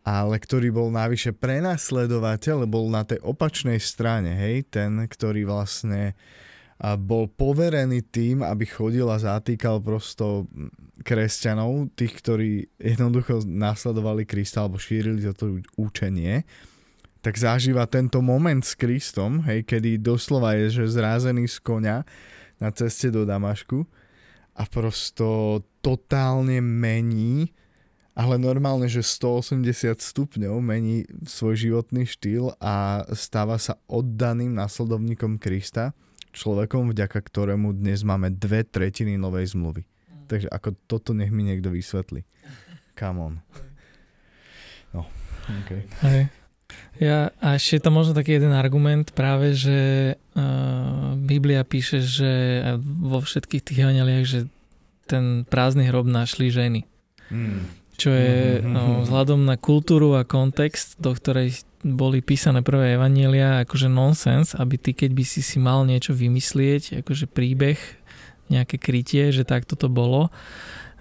ale 0.05 0.37
ktorý 0.37 0.69
bol 0.69 0.89
navyše 0.93 1.33
prenasledovateľ, 1.33 2.69
bol 2.69 2.89
na 2.89 3.05
tej 3.05 3.21
opačnej 3.25 3.81
strane, 3.81 4.37
hej, 4.37 4.69
ten, 4.69 5.01
ktorý 5.01 5.49
vlastne 5.49 6.13
bol 6.99 7.31
poverený 7.31 8.03
tým, 8.11 8.43
aby 8.43 8.67
chodil 8.67 9.07
a 9.07 9.15
zatýkal 9.15 9.79
prosto 9.79 10.45
kresťanov, 11.07 11.95
tých, 11.95 12.13
ktorí 12.19 12.51
jednoducho 12.75 13.47
nasledovali 13.47 14.27
Krista 14.27 14.67
alebo 14.67 14.75
šírili 14.75 15.23
toto 15.23 15.55
učenie 15.79 16.43
tak 17.25 17.41
zažíva 17.41 17.89
tento 17.89 18.21
moment 18.21 18.61
s 18.61 18.77
Kristom, 18.77 19.41
hej, 19.49 19.65
kedy 19.65 19.97
doslova 19.97 20.53
je, 20.61 20.77
že 20.77 20.93
zrázený 20.93 21.49
z 21.49 21.57
konia 21.57 21.97
na 22.61 22.69
ceste 22.69 23.09
do 23.09 23.25
Damašku 23.25 23.81
a 24.53 24.69
prosto 24.69 25.65
totálne 25.81 26.61
mení, 26.61 27.49
ale 28.13 28.37
normálne, 28.37 28.85
že 28.85 29.01
180 29.01 29.57
stupňov 30.05 30.53
mení 30.61 31.09
svoj 31.25 31.65
životný 31.65 32.05
štýl 32.05 32.53
a 32.61 33.01
stáva 33.17 33.57
sa 33.57 33.81
oddaným 33.89 34.53
nasledovníkom 34.53 35.41
Krista, 35.41 35.97
človekom, 36.29 36.93
vďaka 36.93 37.25
ktorému 37.25 37.73
dnes 37.73 38.05
máme 38.05 38.29
dve 38.37 38.61
tretiny 38.61 39.17
novej 39.17 39.57
zmluvy. 39.57 39.81
Takže 40.29 40.45
ako 40.53 40.77
toto 40.85 41.17
nech 41.17 41.33
mi 41.33 41.41
niekto 41.41 41.73
vysvetlí. 41.73 42.21
Come 42.93 43.17
on. 43.17 43.33
No, 44.93 45.09
okay. 45.65 45.89
Hej. 46.05 46.44
Ja, 46.95 47.35
a 47.43 47.59
ešte 47.59 47.77
je 47.77 47.83
to 47.83 47.91
možno 47.91 48.15
taký 48.15 48.39
jeden 48.39 48.55
argument 48.55 49.11
práve, 49.11 49.51
že 49.51 49.79
uh, 50.15 51.19
Biblia 51.19 51.67
píše, 51.67 51.99
že 51.99 52.63
vo 52.79 53.19
všetkých 53.19 53.63
tých 53.67 53.79
evaneliách, 53.83 54.25
že 54.25 54.39
ten 55.05 55.43
prázdny 55.45 55.91
hrob 55.91 56.07
našli 56.07 56.49
ženy. 56.49 56.87
Mm. 57.25 57.65
čo 57.97 58.13
je 58.13 58.61
Mhm, 58.61 58.69
no, 58.69 58.83
vzhľadom 59.01 59.49
na 59.49 59.57
kultúru 59.57 60.13
a 60.13 60.27
kontext, 60.27 61.01
do 61.01 61.09
ktorej 61.15 61.65
boli 61.81 62.21
písané 62.21 62.61
prvé 62.61 62.99
evanielia, 62.99 63.65
akože 63.65 63.89
nonsens, 63.89 64.53
aby 64.53 64.77
ty, 64.77 64.91
keď 64.93 65.11
by 65.15 65.23
si 65.25 65.41
si 65.41 65.57
mal 65.57 65.85
niečo 65.89 66.13
vymyslieť, 66.13 67.01
akože 67.01 67.25
príbeh, 67.25 67.77
nejaké 68.49 68.77
krytie, 68.77 69.33
že 69.33 69.41
takto 69.41 69.73
to 69.73 69.89
bolo, 69.89 70.29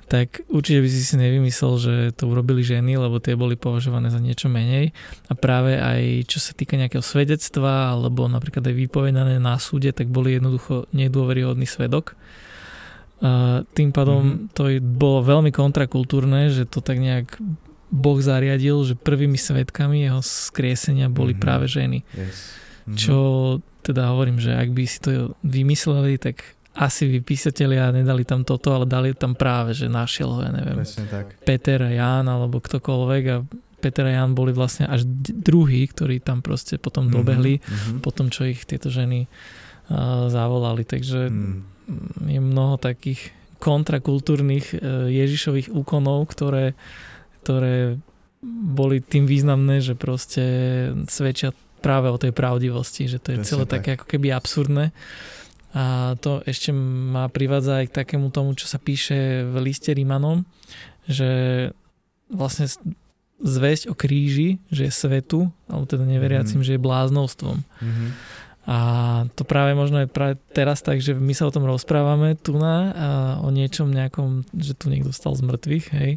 tak 0.04 0.44
určite 0.52 0.84
by 0.84 0.88
si 0.88 1.00
si 1.00 1.16
nevymyslel, 1.16 1.72
že 1.80 1.94
to 2.12 2.28
urobili 2.28 2.60
ženy, 2.60 3.00
lebo 3.00 3.16
tie 3.18 3.34
boli 3.34 3.56
považované 3.56 4.12
za 4.12 4.20
niečo 4.20 4.52
menej. 4.52 4.92
A 5.28 5.32
práve 5.32 5.80
aj 5.80 6.28
čo 6.28 6.38
sa 6.38 6.52
týka 6.52 6.76
nejakého 6.76 7.00
svedectva, 7.00 7.92
alebo 7.92 8.28
napríklad 8.28 8.64
aj 8.68 8.76
vypovedané 8.76 9.40
na 9.40 9.56
súde, 9.56 9.90
tak 9.96 10.12
boli 10.12 10.36
jednoducho 10.36 10.86
nedôveryhodný 10.92 11.64
svedok. 11.64 12.14
A 13.24 13.64
tým 13.72 13.88
pádom 13.94 14.20
Mhm. 14.20 14.36
to 14.52 14.62
bolo 14.84 15.24
veľmi 15.24 15.48
kontrakultúrne, 15.48 16.52
že 16.52 16.68
to 16.68 16.84
tak 16.84 17.00
nejak 17.00 17.40
Boh 17.94 18.18
zariadil, 18.18 18.82
že 18.84 18.98
prvými 18.98 19.38
svetkami 19.38 20.02
jeho 20.04 20.20
skriesenia 20.20 21.06
boli 21.08 21.32
Mhm. 21.32 21.40
práve 21.40 21.64
ženy. 21.70 22.02
Yes. 22.12 22.52
Mhm. 22.84 22.96
Čo 22.98 23.16
teda 23.80 24.12
hovorím, 24.12 24.40
že 24.40 24.52
ak 24.52 24.68
by 24.72 24.84
si 24.84 24.98
to 25.00 25.10
vymysleli, 25.40 26.20
tak 26.20 26.42
asi 26.74 27.06
by 27.06 27.18
písatelia 27.22 27.94
nedali 27.94 28.26
tam 28.26 28.42
toto, 28.42 28.74
ale 28.74 28.87
dali 28.87 29.14
tam 29.14 29.38
práve, 29.38 29.78
že 29.78 29.87
našiel 29.87 30.26
ho, 30.26 30.40
ja 30.42 30.50
neviem, 30.50 30.82
Presne 30.82 31.06
tak. 31.06 31.38
Peter 31.46 31.78
a 31.87 31.90
Ján 31.94 32.26
alebo 32.26 32.58
ktokoľvek 32.58 33.22
a 33.30 33.37
Peter 33.78 34.04
a 34.10 34.12
Ján 34.16 34.34
boli 34.34 34.50
vlastne 34.50 34.90
až 34.90 35.06
druhí, 35.30 35.87
ktorí 35.87 36.18
tam 36.18 36.42
proste 36.42 36.80
potom 36.80 37.06
Mhm, 37.06 37.12
dobehli 37.14 37.54
mhm. 37.62 38.02
po 38.02 38.10
tom, 38.10 38.26
čo 38.32 38.42
ich 38.48 38.66
tieto 38.66 38.90
ženy 38.90 39.30
uh, 39.30 40.26
zavolali. 40.32 40.82
Takže 40.82 41.30
mm, 41.30 41.56
je 42.26 42.40
mnoho 42.42 42.74
takých 42.80 43.30
kontrakultúrnych 43.62 44.74
uh, 44.74 45.06
Ježišových 45.08 45.70
úkonov, 45.70 46.26
ktoré, 46.26 46.74
ktoré 47.44 48.00
boli 48.74 49.00
tým 49.00 49.24
významné, 49.24 49.80
že 49.80 49.94
proste 49.96 50.42
svedčia 51.08 51.54
práve 51.80 52.08
o 52.08 52.16
tej 52.16 52.32
pravdivosti, 52.32 53.04
že 53.04 53.20
to 53.20 53.37
je 53.37 53.38
Presne 53.40 53.48
celé 53.48 53.64
tak. 53.68 53.72
také 53.80 53.88
ako 54.00 54.06
keby 54.08 54.32
absurdné. 54.32 54.96
A 55.74 56.14
to 56.22 56.38
ešte 56.46 56.70
ma 56.70 57.26
privádza 57.26 57.82
aj 57.82 57.90
k 57.90 57.96
takému 58.02 58.30
tomu, 58.30 58.54
čo 58.54 58.70
sa 58.70 58.78
píše 58.78 59.42
v 59.42 59.54
liste 59.58 59.90
Rímanom, 59.90 60.46
že 61.10 61.30
vlastne 62.30 62.70
zväzť 63.42 63.90
o 63.90 63.94
kríži, 63.98 64.62
že 64.70 64.87
je 64.88 64.92
svetu, 64.94 65.50
alebo 65.66 65.84
teda 65.84 66.06
neveriacim, 66.06 66.62
Mhm. 66.62 66.66
že 66.66 66.72
je 66.78 66.87
bláznovstvom. 66.87 67.56
Mhm. 67.82 68.06
A 68.64 68.78
to 69.37 69.44
práve 69.44 69.76
možno 69.76 70.00
je 70.00 70.08
práve 70.08 70.40
teraz 70.56 70.80
tak, 70.80 70.96
že 71.04 71.12
my 71.12 71.37
sa 71.37 71.44
o 71.44 71.52
tom 71.52 71.68
rozprávame 71.68 72.32
tu 72.32 72.56
na 72.56 72.76
a 72.96 73.08
o 73.44 73.52
niečom 73.52 73.92
nejakom, 73.92 74.48
že 74.56 74.72
tu 74.72 74.88
niekto 74.88 75.12
stal 75.12 75.37
z 75.37 75.44
mŕtvych, 75.44 75.87
hej. 75.92 76.16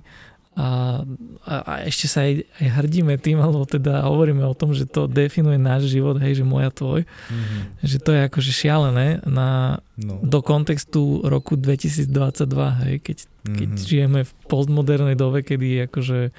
A, 0.57 1.05
a, 1.45 1.53
a 1.61 1.73
ešte 1.85 2.09
sa 2.09 2.25
aj, 2.25 2.41
aj 2.57 2.67
hrdíme 2.81 3.13
tým, 3.21 3.37
alebo 3.37 3.61
teda 3.61 4.01
hovoríme 4.09 4.41
o 4.41 4.57
tom, 4.57 4.73
že 4.73 4.89
to 4.89 5.05
definuje 5.05 5.61
náš 5.61 5.85
život, 5.85 6.17
hej, 6.17 6.41
že 6.41 6.45
moja 6.45 6.73
tvoj, 6.73 7.05
Mhm. 7.29 7.57
že 7.85 7.97
to 8.01 8.09
je 8.09 8.21
akože 8.25 8.51
šialené 8.51 9.07
na, 9.21 9.77
No. 9.93 10.17
do 10.25 10.41
kontextu 10.41 11.21
roku 11.21 11.53
2022, 11.53 12.73
hej, 12.81 13.01
keď, 13.01 13.17
keď 13.45 13.69
Mhm. 13.69 13.85
žijeme 13.85 14.19
v 14.25 14.31
postmodernej 14.49 15.13
dobe, 15.13 15.45
kedy 15.45 15.85
akože 15.85 16.33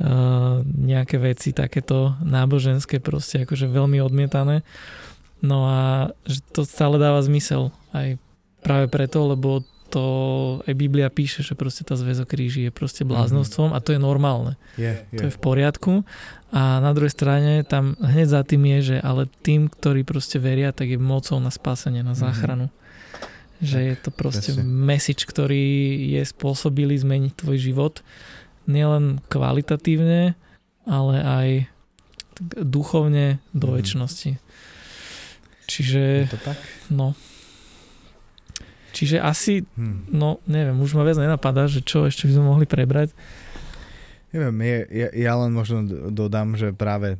uh, 0.00 0.64
nejaké 0.64 1.20
veci 1.20 1.52
takéto 1.52 2.16
náboženské 2.24 3.04
proste 3.04 3.44
akože 3.44 3.68
veľmi 3.68 4.00
odmietané. 4.00 4.64
No 5.40 5.68
a 5.68 5.80
že 6.24 6.40
to 6.52 6.64
stále 6.64 6.96
dáva 6.96 7.20
zmysel 7.20 7.68
aj 7.92 8.16
práve 8.64 8.88
preto, 8.88 9.28
lebo 9.28 9.60
to 9.90 10.02
aj 10.62 10.72
Biblia 10.72 11.06
píše, 11.06 11.42
že 11.42 11.52
proste 11.52 11.82
tá 11.82 11.92
zväzok 11.92 12.30
kríži 12.30 12.64
je 12.64 12.70
proste 12.70 13.02
bláznostvom 13.02 13.70
a 13.70 13.78
to 13.78 13.90
je 13.90 14.00
normálne. 14.00 14.54
Je, 14.74 14.94
To 15.12 15.26
je 15.26 15.32
v 15.32 15.40
poriadku. 15.40 16.06
A 16.48 16.78
na 16.78 16.90
druhej 16.90 17.10
strane 17.10 17.62
tam 17.62 17.94
hneď 17.96 18.26
za 18.28 18.42
tým 18.42 18.62
je, 18.68 18.78
že 18.84 18.96
ale 18.98 19.26
tým, 19.40 19.66
ktorí 19.66 20.02
proste 20.02 20.38
veria, 20.38 20.70
tak 20.70 20.88
je 20.88 20.96
mocou 20.96 21.36
na 21.36 21.48
spásenie, 21.48 22.00
na 22.00 22.14
Mhm. 22.14 22.20
záchranu. 22.20 22.66
Že 23.58 23.76
Tak, 23.76 23.84
je 23.84 23.96
to 23.98 24.10
proste 24.10 24.50
presne. 24.52 24.64
message, 24.64 25.22
ktorý 25.24 25.66
je 26.08 26.22
spôsobilý 26.24 26.96
zmeniť 26.96 27.32
tvoj 27.36 27.58
život 27.60 27.94
nielen 28.64 29.20
kvalitatívne, 29.28 30.32
ale 30.84 31.14
aj 31.18 31.48
duchovne 32.56 33.36
do 33.52 33.68
Mhm. 33.68 33.74
väčšnosti. 33.74 34.30
Je 34.32 35.68
Čiže, 35.68 36.04
to 36.28 36.38
tak? 36.40 36.58
no. 36.88 37.14
Čiže 39.00 39.16
asi, 39.16 39.64
Hm. 39.80 40.12
no 40.12 40.44
neviem, 40.44 40.76
už 40.76 40.92
ma 40.92 41.08
viac 41.08 41.16
nenapadá, 41.16 41.64
že 41.64 41.80
čo 41.80 42.04
ešte 42.04 42.28
by 42.28 42.36
sme 42.36 42.44
mohli 42.44 42.66
prebrať. 42.68 43.16
Neviem, 44.28 44.56
je, 44.60 44.78
ja, 44.92 45.08
ja 45.16 45.32
len 45.40 45.56
možno 45.56 45.88
dodám, 46.12 46.52
že 46.60 46.76
práve 46.76 47.16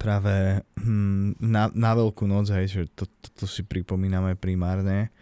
práve 0.00 0.64
hm, 0.82 1.38
na, 1.38 1.70
na 1.70 1.92
Veľkú 1.94 2.26
noc, 2.26 2.50
hej, 2.50 2.66
že 2.66 2.82
to, 2.90 3.06
to, 3.22 3.28
to 3.38 3.44
si 3.46 3.62
pripomíname 3.62 4.34
primárne, 4.34 5.14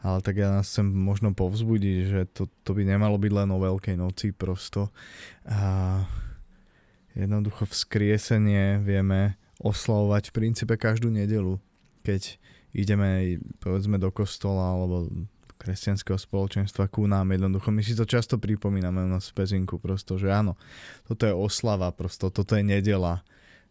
ale 0.00 0.18
tak 0.20 0.36
ja 0.40 0.52
nás 0.52 0.68
chcem 0.68 0.84
možno 0.84 1.32
povzbudiť, 1.32 1.96
že 2.04 2.20
to, 2.32 2.44
to 2.64 2.70
by 2.76 2.84
nemalo 2.84 3.16
byť 3.16 3.32
len 3.32 3.48
o 3.48 3.58
Veľkej 3.60 3.96
noci 3.96 4.32
prosto. 4.32 4.92
A 5.48 6.04
jednoducho 7.16 7.68
vzkriesenie 7.68 8.80
vieme 8.80 9.40
oslavovať 9.60 10.32
v 10.32 10.36
princípe 10.36 10.74
každú 10.76 11.12
nedelu, 11.12 11.60
keď 12.00 12.39
ideme 12.72 13.38
povedzme 13.58 13.98
do 13.98 14.10
kostola 14.14 14.74
alebo 14.74 15.10
kresťanského 15.60 16.16
spoločenstva 16.16 16.88
ku 16.88 17.04
nám 17.04 17.36
jednoducho. 17.36 17.68
My 17.68 17.84
si 17.84 17.92
to 17.92 18.08
často 18.08 18.40
pripomíname 18.40 19.04
u 19.04 19.10
nás 19.12 19.28
v 19.28 19.44
prosto, 19.76 20.16
že 20.16 20.32
áno, 20.32 20.56
toto 21.04 21.28
je 21.28 21.36
oslava 21.36 21.92
prosto, 21.92 22.32
toto 22.32 22.56
je 22.56 22.64
nedela. 22.64 23.20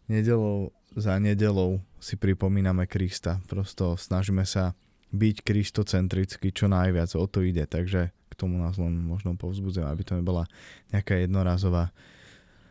Nedelou 0.06 0.70
za 0.94 1.18
nedelou 1.18 1.82
si 2.02 2.14
pripomíname 2.18 2.86
Krista. 2.86 3.38
Prosto 3.46 3.94
snažíme 3.94 4.42
sa 4.46 4.74
byť 5.10 5.36
kristocentricky 5.42 6.54
čo 6.54 6.70
najviac, 6.70 7.14
o 7.18 7.26
to 7.26 7.42
ide. 7.42 7.66
Takže 7.66 8.10
k 8.10 8.34
tomu 8.38 8.62
nás 8.62 8.78
len 8.78 8.94
možno 8.94 9.34
povzbudzujem, 9.34 9.86
aby 9.86 10.02
to 10.06 10.18
nebola 10.18 10.46
nejaká 10.94 11.18
jednorazová 11.18 11.90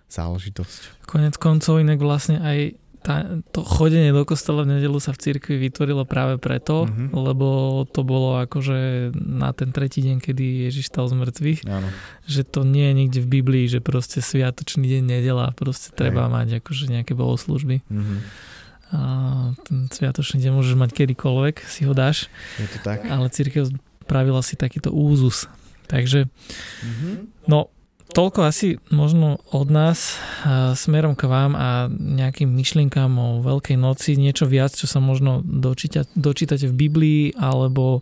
záležitosť. 0.07 1.05
Konec 1.05 1.35
koncov 1.37 1.79
inak 1.79 1.99
vlastne 2.01 2.39
aj 2.41 2.79
tá, 3.09 3.25
to 3.49 3.65
chodenie 3.65 4.13
do 4.13 4.21
kostola 4.21 4.61
v 4.61 4.77
nedelu 4.77 5.01
sa 5.01 5.09
v 5.09 5.17
cirkvi 5.19 5.57
vytvorilo 5.59 6.05
práve 6.05 6.37
preto, 6.37 6.85
Mhm. 6.85 7.09
mm-hmm. 7.09 7.17
lebo 7.17 7.47
to 7.87 8.01
bolo 8.03 8.37
akože 8.39 9.09
na 9.17 9.49
ten 9.49 9.73
tretí 9.73 9.99
deň, 9.99 10.21
kedy 10.21 10.69
Ježiš 10.69 10.87
stal 10.87 11.09
z 11.09 11.17
mŕtvych, 11.17 11.65
Áno. 11.65 11.89
že 12.23 12.41
to 12.43 12.61
nie 12.61 12.85
je 12.85 12.95
nikde 12.95 13.19
v 13.19 13.29
Biblii, 13.31 13.65
že 13.67 13.79
proste 13.79 14.21
sviatočný 14.21 14.85
deň 14.85 15.03
nedela, 15.11 15.49
proste 15.51 15.89
treba 15.89 16.23
Hej. 16.23 16.31
mať 16.31 16.47
akože 16.59 16.83
nejaké 16.87 17.13
bohoslužby. 17.13 17.81
Mhm. 17.83 18.15
A 18.89 19.01
ten 19.63 19.85
sviatočný 19.87 20.37
deň 20.39 20.51
môžeš 20.51 20.75
mať 20.75 20.91
kedykoľvek, 20.95 21.61
si 21.63 21.85
ho 21.85 21.93
dáš, 21.93 22.29
Je 22.55 22.65
to 22.67 22.77
tak? 22.79 23.05
ale 23.05 23.25
církev 23.27 23.73
spravila 24.01 24.41
si 24.41 24.53
takýto 24.53 24.89
úzus. 24.89 25.49
Takže 25.85 26.29
Mhm. 26.79 27.09
No, 27.45 27.73
toľko 28.13 28.39
asi 28.45 28.81
možno 28.89 29.37
od 29.53 29.67
nás 29.69 30.17
a 30.43 30.73
smerom 30.73 31.13
k 31.13 31.29
vám 31.29 31.53
a 31.53 31.67
nejakým 31.89 32.49
myšlienkám 32.49 33.11
o 33.15 33.39
Veľkej 33.45 33.77
noci, 33.77 34.17
niečo 34.17 34.49
viac, 34.49 34.73
čo 34.73 34.89
sa 34.89 34.97
možno 34.99 35.41
dočíta, 35.45 36.09
dočítate 36.17 36.65
v 36.69 36.75
Biblii, 36.75 37.21
alebo 37.37 38.01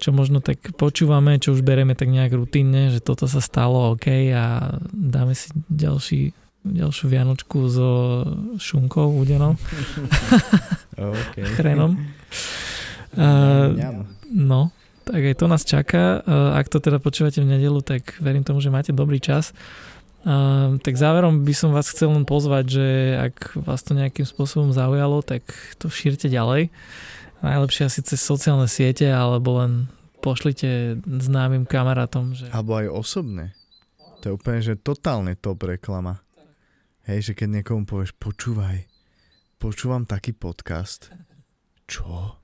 čo 0.00 0.14
možno 0.14 0.40
tak 0.40 0.74
počúvame, 0.78 1.36
čo 1.42 1.52
už 1.52 1.60
bereme 1.60 1.92
tak 1.92 2.08
nejak 2.08 2.32
rutinne, 2.32 2.88
že 2.94 3.04
toto 3.04 3.28
sa 3.28 3.42
stalo, 3.44 3.92
OK, 3.92 4.32
a 4.32 4.78
dáme 4.90 5.36
si 5.36 5.52
ďalší, 5.68 6.32
ďalšiu 6.64 7.06
vianočku 7.10 7.58
so 7.68 7.90
šunkou 8.56 9.12
údenou, 9.18 9.58
Okay. 11.00 11.48
chrenom. 11.56 11.96
Ňam. 13.16 14.04
No, 14.30 14.68
tak 15.04 15.20
aj 15.20 15.34
to 15.36 15.46
nás 15.48 15.62
čaká. 15.62 16.20
Ak 16.56 16.68
to 16.68 16.82
teda 16.82 17.00
počúvate 17.00 17.40
v 17.40 17.50
nedelu, 17.56 17.80
tak 17.84 18.18
verím 18.18 18.44
tomu, 18.44 18.60
že 18.60 18.72
máte 18.72 18.92
dobrý 18.92 19.20
čas. 19.20 19.52
Tak 20.80 20.94
záverom 21.00 21.48
by 21.48 21.54
som 21.56 21.72
vás 21.72 21.88
chcel 21.88 22.12
len 22.12 22.28
pozvať, 22.28 22.64
že 22.68 22.86
ak 23.16 23.56
vás 23.64 23.80
to 23.80 23.96
nejakým 23.96 24.28
spôsobom 24.28 24.68
zaujalo, 24.68 25.24
tak 25.24 25.40
to 25.80 25.88
šírte 25.88 26.28
ďalej. 26.28 26.68
Najlepšie 27.40 27.88
asi 27.88 28.04
cez 28.04 28.20
sociálne 28.20 28.68
siete, 28.68 29.08
alebo 29.08 29.64
len 29.64 29.88
pošlite 30.20 31.00
známym 31.00 31.64
kamarátom, 31.64 32.36
že 32.36 32.52
Alebo 32.52 32.76
aj 32.76 32.92
osobne. 32.92 33.56
To 34.20 34.28
je 34.28 34.36
úplne, 34.36 34.60
že 34.60 34.76
totálne 34.76 35.32
top 35.40 35.64
reklama. 35.64 36.20
Hej, 37.08 37.32
že 37.32 37.32
keď 37.32 37.64
niekomu 37.64 37.88
povieš, 37.88 38.12
počúvaj, 38.20 38.84
počúvam 39.56 40.04
taký 40.04 40.36
podcast. 40.36 41.08
Čo? 41.88 42.39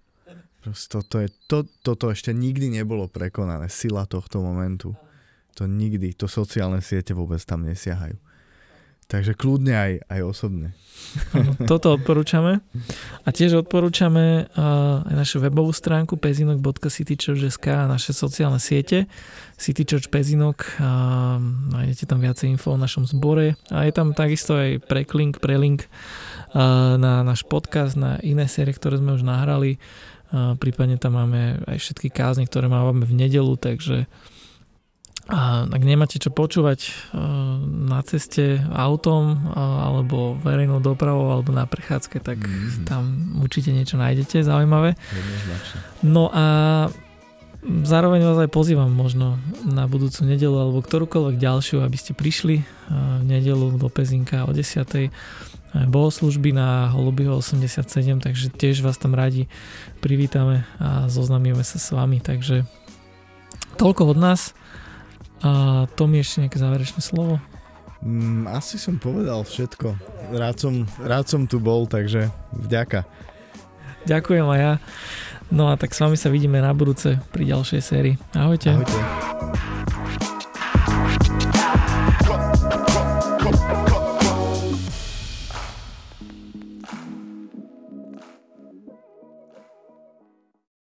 Toto, 0.73 1.23
je, 1.23 1.29
to, 1.47 1.69
toto 1.85 2.11
ešte 2.11 2.35
nikdy 2.35 2.73
nebolo 2.73 3.07
prekonané. 3.07 3.71
Sila 3.71 4.09
tohto 4.09 4.43
momentu. 4.43 4.97
To 5.57 5.65
nikdy, 5.65 6.13
to 6.13 6.27
sociálne 6.27 6.83
siete 6.83 7.15
vôbec 7.15 7.41
tam 7.45 7.63
nesiahajú. 7.63 8.19
Takže 9.07 9.39
kľudne 9.39 9.71
aj, 9.71 9.93
aj 10.11 10.21
osobne. 10.27 10.75
Toto 11.71 11.95
odporúčame. 11.95 12.59
A 13.23 13.29
tiež 13.31 13.63
odporúčame 13.63 14.51
uh, 14.51 15.07
aj 15.07 15.15
našu 15.15 15.39
webovú 15.39 15.71
stránku 15.71 16.19
pezinok.citychurch.sk 16.19 17.67
a 17.71 17.87
naše 17.87 18.11
sociálne 18.11 18.59
siete 18.59 19.07
City 19.55 19.87
Church 19.87 20.11
Pezinok. 20.11 20.83
Uh, 20.83 21.39
nájdete 21.71 22.11
tam 22.11 22.19
viacej 22.19 22.59
info 22.59 22.75
o 22.75 22.83
našom 22.83 23.07
zbore 23.07 23.55
a 23.71 23.87
je 23.87 23.95
tam 23.95 24.11
takisto 24.11 24.59
aj 24.59 24.83
preklink, 24.91 25.39
prelink 25.39 25.87
uh, 25.87 26.99
na 26.99 27.23
náš 27.23 27.47
podcast, 27.47 27.95
na 27.95 28.19
iné 28.27 28.51
série, 28.51 28.75
ktoré 28.75 28.99
sme 28.99 29.15
už 29.15 29.23
nahrali. 29.23 29.79
Prípadne 30.35 30.99
tam 30.99 31.15
máme 31.15 31.63
aj 31.71 31.79
všetky 31.79 32.11
kázne, 32.11 32.47
ktoré 32.47 32.67
máme 32.67 33.07
v 33.07 33.15
nedelu, 33.15 33.55
takže 33.55 34.11
a 35.27 35.67
ak 35.67 35.83
nemáte 35.83 36.23
čo 36.23 36.31
počúvať 36.31 36.87
e, 36.87 36.91
na 37.91 37.99
ceste 38.07 38.63
autom 38.71 39.51
alebo 39.59 40.39
verejnou 40.39 40.79
dopravou 40.79 41.35
alebo 41.35 41.51
na 41.51 41.67
prechádzke, 41.67 42.23
tak 42.23 42.39
mm-hmm. 42.39 42.87
tam 42.87 43.35
určite 43.43 43.75
niečo 43.75 43.99
nájdete 43.99 44.47
zaujímavé. 44.47 44.95
No 46.07 46.31
a 46.31 46.47
zároveň 47.67 48.23
vás 48.23 48.39
aj 48.39 48.55
pozývam 48.55 48.87
možno 48.87 49.43
na 49.67 49.91
budúcu 49.91 50.23
nedelu 50.31 50.55
alebo 50.55 50.79
ktorúkoľvek 50.79 51.43
ďalšiu, 51.43 51.83
aby 51.83 51.97
ste 51.99 52.15
prišli 52.15 52.63
e, 52.63 52.65
v 52.95 53.25
nedelu 53.27 53.75
do 53.83 53.91
Pezinka 53.91 54.47
o 54.47 54.55
10. 54.55 55.11
služby 56.11 56.55
na 56.55 56.89
Holubiho 56.93 57.37
87, 57.39 58.23
takže 58.23 58.53
tiež 58.55 58.81
vás 58.81 58.97
tam 58.97 59.17
radi 59.17 59.51
privítame 60.01 60.65
a 60.81 61.11
zoznamíme 61.11 61.63
sa 61.65 61.79
s 61.81 61.93
vami, 61.93 62.23
takže 62.23 62.65
toľko 63.77 64.17
od 64.17 64.19
nás. 64.19 64.57
A 65.45 65.85
Tom 65.95 66.17
ešte 66.17 66.43
nejaké 66.43 66.57
záverečné 66.57 67.01
slovo? 67.05 67.37
Mm, 68.01 68.49
asi 68.49 68.81
som 68.81 68.97
povedal 68.97 69.45
všetko. 69.45 69.97
Rád 70.33 70.57
som, 70.57 70.75
rád 71.01 71.27
som 71.29 71.45
tu 71.45 71.61
bol, 71.61 71.85
takže 71.85 72.33
vďaka. 72.57 73.05
Ďakujem 74.09 74.47
aj 74.47 74.61
ja. 74.61 74.73
No 75.51 75.71
a 75.71 75.79
tak 75.79 75.95
s 75.95 76.03
vami 76.03 76.19
sa 76.19 76.33
vidíme 76.33 76.59
na 76.59 76.75
budúce 76.75 77.19
pri 77.31 77.47
ďalšej 77.47 77.81
sérii. 77.83 78.15
Ahojte. 78.35 78.75
Ahojte. 78.75 79.76